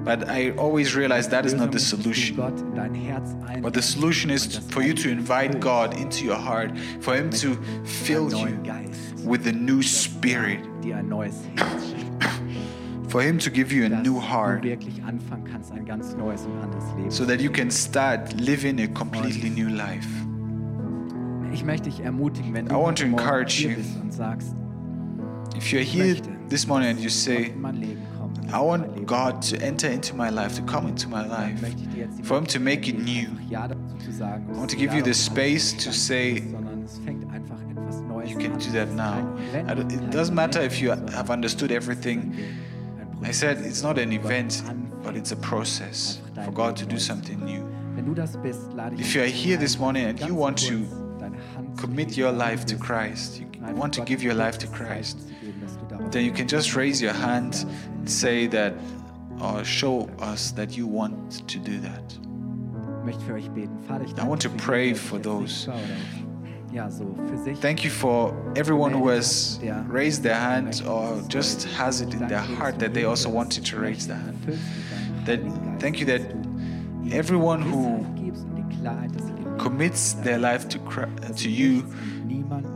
But 0.06 0.30
I 0.30 0.52
always 0.52 0.96
realize 0.96 1.28
that 1.30 1.46
is 1.48 1.56
not 1.56 1.72
the 1.72 1.80
solution. 1.80 2.36
But 3.62 3.74
the 3.74 3.82
solution 3.82 4.30
is 4.30 4.60
for 4.70 4.84
you 4.84 4.94
to 4.94 5.10
invite 5.10 5.60
God 5.60 5.98
into 5.98 6.24
your 6.24 6.36
heart, 6.36 6.78
for 7.02 7.16
Him 7.16 7.32
to 7.32 7.56
fill 7.86 8.32
you 8.32 8.62
with 9.24 9.48
a 9.48 9.52
new 9.52 9.82
spirit, 9.82 10.60
for 13.10 13.24
Him 13.24 13.40
to 13.40 13.50
give 13.50 13.72
you 13.72 13.86
a 13.86 13.90
new 13.90 14.20
heart, 14.20 14.64
so 17.10 17.26
that 17.26 17.40
you 17.40 17.50
can 17.50 17.72
start 17.72 18.32
living 18.36 18.82
a 18.82 18.88
completely 18.88 19.50
new 19.50 19.70
life. 19.70 20.06
I 22.72 22.78
want 22.78 22.98
to 22.98 23.06
encourage 23.06 23.62
you. 23.62 23.78
If 25.56 25.72
you're 25.74 25.82
here 25.82 26.16
this 26.50 26.68
morning 26.68 26.90
and 26.90 27.00
you 27.00 27.10
say, 27.10 27.52
I 28.52 28.60
want 28.60 29.06
God 29.06 29.42
to 29.44 29.62
enter 29.62 29.88
into 29.88 30.16
my 30.16 30.30
life, 30.30 30.56
to 30.56 30.62
come 30.64 30.88
into 30.88 31.08
my 31.08 31.26
life, 31.26 31.60
for 32.24 32.38
Him 32.38 32.46
to 32.48 32.60
make 32.60 32.88
it 32.88 32.98
new. 33.00 33.28
I 33.54 33.68
want 34.58 34.70
to 34.70 34.76
give 34.76 34.94
you 34.94 35.02
the 35.02 35.14
space 35.14 35.74
to 35.74 35.92
say, 35.92 36.44
you 38.26 38.38
can 38.38 38.58
do 38.58 38.72
that 38.72 38.90
now. 38.90 39.38
It 39.54 40.10
doesn't 40.12 40.36
matter 40.36 40.62
if 40.62 40.82
you 40.82 40.90
have 40.90 41.30
understood 41.30 41.72
everything. 41.72 42.36
I 43.24 43.32
said 43.32 43.60
it's 43.60 43.82
not 43.82 43.98
an 43.98 44.12
event, 44.14 44.64
but 45.04 45.16
it's 45.16 45.32
a 45.32 45.38
process 45.38 46.20
for 46.44 46.52
God 46.52 46.76
to 46.78 46.86
do 46.86 46.98
something 47.00 47.40
new. 47.44 47.64
If 48.98 49.16
you 49.16 49.22
are 49.22 49.28
here 49.28 49.58
this 49.58 49.78
morning 49.80 50.06
and 50.06 50.20
you 50.20 50.36
want 50.36 50.58
to 50.60 50.86
commit 51.78 52.18
your 52.18 52.32
life 52.32 52.66
to 52.68 52.76
Christ, 52.76 53.40
you 53.40 53.76
want 53.76 53.94
to 53.94 54.02
give 54.02 54.22
your 54.22 54.34
life 54.34 54.58
to 54.60 54.68
Christ, 54.68 55.18
then 56.12 56.26
you 56.26 56.32
can 56.32 56.48
just 56.48 56.76
raise 56.76 57.02
your 57.02 57.14
hand 57.14 57.66
and 57.98 58.10
say 58.10 58.48
that 58.48 58.74
or 59.42 59.64
show 59.64 60.10
us 60.20 60.52
that 60.52 60.78
you 60.78 60.88
want 60.88 61.48
to 61.48 61.58
do 61.60 61.80
that. 61.80 62.18
I 64.20 64.26
want 64.26 64.42
to 64.42 64.50
pray 64.50 64.94
for 64.94 65.20
those. 65.20 65.68
Thank 67.56 67.84
you 67.84 67.90
for 67.90 68.34
everyone 68.56 68.92
who 68.92 69.08
has 69.10 69.60
raised 69.88 70.24
their 70.24 70.36
hand 70.36 70.82
or 70.88 71.22
just 71.28 71.64
has 71.70 72.02
it 72.02 72.14
in 72.14 72.28
their 72.28 72.40
heart 72.40 72.80
that 72.80 72.94
they 72.94 73.06
also 73.06 73.30
wanted 73.30 73.66
to 73.66 73.80
raise 73.80 74.08
their 74.08 74.18
hand. 74.18 74.60
That 75.26 75.40
thank 75.80 76.00
you 76.00 76.06
that 76.08 76.22
everyone 77.12 77.62
who 77.62 78.06
commits 79.58 80.14
their 80.14 80.38
life 80.38 80.68
to 80.70 80.80
to 81.38 81.50
you 81.50 81.86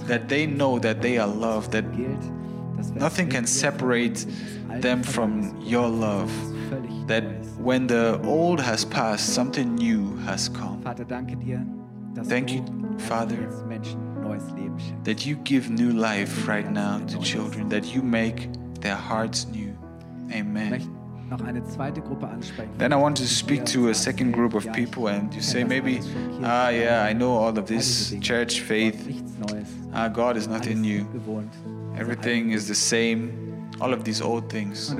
that 0.08 0.29
they 0.29 0.45
know 0.45 0.79
that 0.79 1.01
they 1.01 1.17
are 1.17 1.27
loved 1.27 1.71
that 1.71 1.86
nothing 2.96 3.30
can 3.30 3.46
separate 3.46 4.26
them 4.68 5.04
from 5.04 5.60
your 5.62 5.88
love. 5.88 6.32
That 7.08 7.24
when 7.58 7.88
the 7.88 8.22
old 8.24 8.60
has 8.62 8.86
passed, 8.86 9.34
something 9.34 9.76
new 9.76 10.15
has 10.18 10.50
come. 10.50 10.84
Thank 12.24 12.52
you, 12.52 12.63
Father, 13.00 13.50
that 15.04 15.26
you 15.26 15.36
give 15.38 15.70
new 15.70 15.92
life 15.92 16.48
right 16.48 16.70
now 16.72 17.00
to 17.00 17.20
children, 17.20 17.70
that 17.70 17.94
you 17.94 18.02
make 18.02 18.50
their 18.82 18.96
hearts 18.96 19.48
new. 19.48 19.76
Amen. 20.32 20.96
Then 22.78 22.92
I 22.92 22.96
want 22.96 23.18
to 23.18 23.28
speak 23.28 23.65
to 23.65 23.89
a 23.89 23.94
second 23.94 24.32
group 24.32 24.56
of 24.56 24.72
people, 24.74 25.08
and 25.08 25.32
you 25.34 25.42
say, 25.42 25.63
maybe, 25.63 26.02
ah, 26.44 26.70
yeah, 26.70 27.04
I 27.04 27.13
know 27.13 27.32
all 27.34 27.56
of 27.58 27.68
this 27.68 28.15
church 28.20 28.62
faith. 28.62 28.98
Ah, 29.94 30.08
God 30.08 30.38
is 30.38 30.48
nothing 30.48 30.82
new. 30.82 31.06
Everything 31.99 32.51
is 32.51 32.67
the 32.67 32.75
same 32.75 33.49
all 33.81 33.93
of 33.93 34.03
these 34.03 34.21
old 34.21 34.49
things. 34.49 34.89
And 34.89 34.99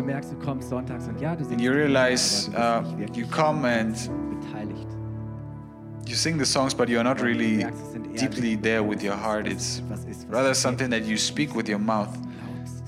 you 1.62 1.74
realize 1.74 2.50
uh, 2.50 2.84
you 3.14 3.26
come 3.26 3.66
and 3.66 3.96
you 6.06 6.16
sing 6.16 6.38
the 6.38 6.46
songs, 6.46 6.74
but 6.74 6.88
you're 6.90 7.04
not 7.04 7.22
really 7.22 7.66
deeply 8.16 8.56
there 8.56 8.84
with 8.84 9.04
your 9.04 9.16
heart. 9.16 9.48
It's 9.48 9.82
rather 10.28 10.54
something 10.54 10.90
that 10.90 11.04
you 11.04 11.18
speak 11.18 11.56
with 11.56 11.68
your 11.70 11.80
mouth, 11.80 12.18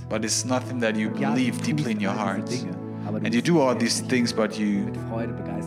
but 0.10 0.24
it's 0.26 0.46
nothing 0.46 0.80
that 0.80 0.96
you 0.96 1.10
believe 1.10 1.62
deeply 1.62 1.92
in 1.92 2.00
your 2.00 2.14
heart. 2.14 2.50
And 3.24 3.34
you 3.34 3.42
do 3.42 3.60
all 3.60 3.76
these 3.76 4.02
things, 4.02 4.32
but 4.32 4.58
you 4.58 4.92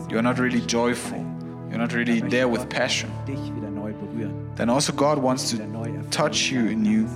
you're 0.09 0.21
not 0.21 0.39
really 0.39 0.61
joyful. 0.61 1.17
You're 1.69 1.79
not 1.79 1.93
really 1.93 2.21
there 2.21 2.47
with 2.47 2.69
passion. 2.69 3.11
Then 4.55 4.69
also 4.69 4.93
God 4.93 5.17
wants 5.17 5.51
to 5.51 5.57
touch 6.09 6.49
you 6.49 6.67
in 6.67 6.85
you. 6.85 7.07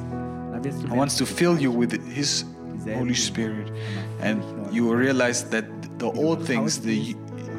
He 0.63 0.95
wants 0.95 1.17
to 1.17 1.25
fill 1.25 1.59
you 1.59 1.71
with 1.71 1.91
His 2.13 2.45
Holy 2.93 3.15
Spirit, 3.15 3.71
and 4.19 4.43
you 4.73 4.85
will 4.85 4.95
realize 4.95 5.43
that 5.49 5.65
the 5.99 6.11
old 6.11 6.45
things, 6.45 6.79
the 6.79 7.15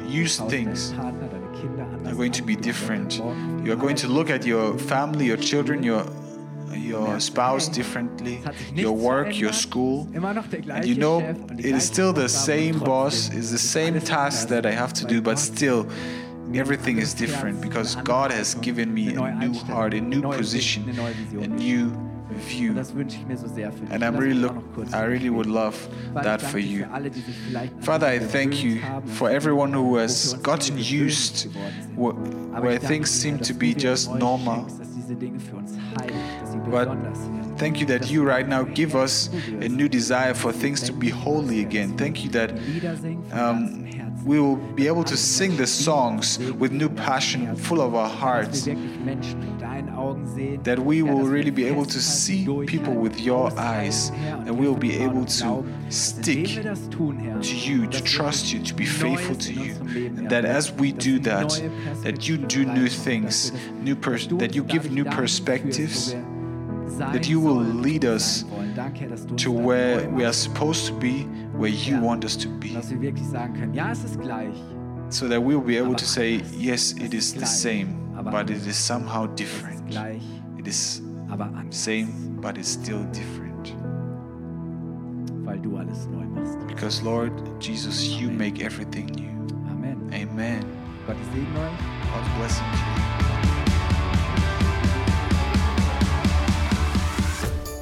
used 0.07 0.47
things, 0.49 0.93
are 0.93 2.15
going 2.15 2.31
to 2.31 2.43
be 2.43 2.55
different. 2.55 3.17
You 3.63 3.71
are 3.71 3.81
going 3.85 3.95
to 3.97 4.07
look 4.07 4.29
at 4.29 4.45
your 4.45 4.77
family, 4.77 5.25
your 5.25 5.37
children, 5.37 5.83
your 5.83 6.05
your 6.73 7.19
spouse 7.19 7.67
differently, 7.67 8.41
your 8.73 8.93
work, 8.93 9.37
your 9.37 9.53
school, 9.53 10.07
and 10.13 10.85
you 10.85 10.95
know 10.95 11.19
it 11.57 11.65
is 11.65 11.85
still 11.85 12.13
the 12.13 12.29
same 12.29 12.79
boss, 12.79 13.29
it's 13.29 13.51
the 13.51 13.57
same 13.57 13.99
task 13.99 14.47
that 14.47 14.65
I 14.65 14.71
have 14.71 14.93
to 14.93 15.05
do, 15.05 15.21
but 15.21 15.37
still 15.37 15.87
everything 16.53 16.97
is 16.97 17.13
different 17.13 17.61
because 17.61 17.95
God 17.97 18.31
has 18.31 18.55
given 18.55 18.93
me 18.93 19.15
a 19.15 19.31
new 19.35 19.53
heart, 19.53 19.93
a 19.93 20.01
new 20.01 20.21
position, 20.21 20.89
a 21.39 21.47
new 21.47 22.10
view. 22.35 22.77
And 23.89 24.03
I'm 24.03 24.17
really 24.17 24.33
look, 24.33 24.55
I 24.93 25.03
really 25.03 25.29
would 25.29 25.45
love 25.45 25.75
that 26.13 26.41
for 26.41 26.59
you. 26.59 26.85
Father, 27.81 28.07
I 28.07 28.19
thank 28.19 28.63
you 28.63 28.81
for 29.05 29.29
everyone 29.29 29.73
who 29.73 29.97
has 29.97 30.33
gotten 30.35 30.77
used 30.77 31.47
where 31.95 32.79
things 32.79 33.09
seem 33.09 33.39
to 33.39 33.53
be 33.53 33.73
just 33.73 34.11
normal. 34.11 34.67
But 36.69 36.87
thank 37.57 37.79
you 37.79 37.85
that 37.87 38.09
you 38.09 38.23
right 38.23 38.47
now 38.47 38.63
give 38.63 38.95
us 38.95 39.29
a 39.47 39.67
new 39.67 39.89
desire 39.89 40.33
for 40.33 40.51
things 40.51 40.81
to 40.83 40.93
be 40.93 41.09
holy 41.09 41.61
again. 41.61 41.97
Thank 41.97 42.23
you 42.23 42.29
that 42.31 42.51
um, 43.31 43.81
we 44.25 44.39
will 44.39 44.55
be 44.55 44.87
able 44.87 45.03
to 45.05 45.17
sing 45.17 45.57
the 45.57 45.67
songs 45.67 46.37
with 46.53 46.71
new 46.71 46.89
passion, 46.89 47.55
full 47.55 47.81
of 47.81 47.95
our 47.95 48.09
hearts. 48.09 48.65
That 50.63 50.79
we 50.79 51.01
will 51.01 51.25
really 51.25 51.49
be 51.51 51.65
able 51.65 51.85
to 51.85 52.01
see 52.01 52.45
people 52.65 52.93
with 52.93 53.19
your 53.19 53.51
eyes, 53.59 54.11
and 54.11 54.57
we 54.57 54.67
will 54.67 54.75
be 54.75 54.97
able 54.97 55.25
to 55.25 55.65
stick 55.89 56.47
to 56.47 57.41
you, 57.41 57.87
to 57.87 58.03
trust 58.03 58.53
you, 58.53 58.61
to 58.63 58.73
be 58.73 58.85
faithful 58.85 59.35
to 59.35 59.53
you. 59.53 59.73
And 60.17 60.29
that 60.29 60.45
as 60.45 60.71
we 60.71 60.91
do 60.91 61.19
that, 61.19 61.49
that 62.03 62.27
you 62.27 62.37
do 62.37 62.65
new 62.65 62.87
things, 62.87 63.51
new 63.73 63.95
that 63.95 64.51
you 64.53 64.63
give 64.63 64.91
new 64.91 65.05
perspectives, 65.05 66.15
that 66.97 67.27
you 67.27 67.39
will 67.39 67.55
lead 67.55 68.05
us 68.05 68.43
to 69.37 69.51
where 69.51 70.09
we 70.09 70.23
are 70.25 70.33
supposed 70.33 70.85
to 70.87 70.93
be, 70.93 71.23
where 71.53 71.69
you 71.69 71.99
want 71.99 72.25
us 72.25 72.35
to 72.37 72.47
be. 72.47 72.73
So 75.09 75.27
that 75.27 75.41
we 75.41 75.55
will 75.55 75.61
be 75.61 75.77
able 75.77 75.95
to 75.95 76.05
say, 76.05 76.41
yes, 76.53 76.93
it 76.93 77.13
is 77.13 77.33
the 77.33 77.45
same, 77.45 78.13
but 78.23 78.49
it 78.49 78.65
is 78.65 78.77
somehow 78.77 79.27
different. 79.27 79.93
It 80.57 80.67
is 80.67 81.01
same, 81.69 82.37
but 82.41 82.57
it's 82.57 82.69
still 82.69 83.03
different. 83.05 83.75
Because 86.67 87.01
Lord 87.01 87.33
Jesus, 87.59 88.07
you 88.07 88.29
make 88.29 88.61
everything 88.61 89.07
new. 89.07 89.29
Amen. 89.69 90.09
Amen. 90.13 90.77
God's 91.07 92.29
blessing 92.37 92.65
to 92.71 93.25
you. 93.25 93.30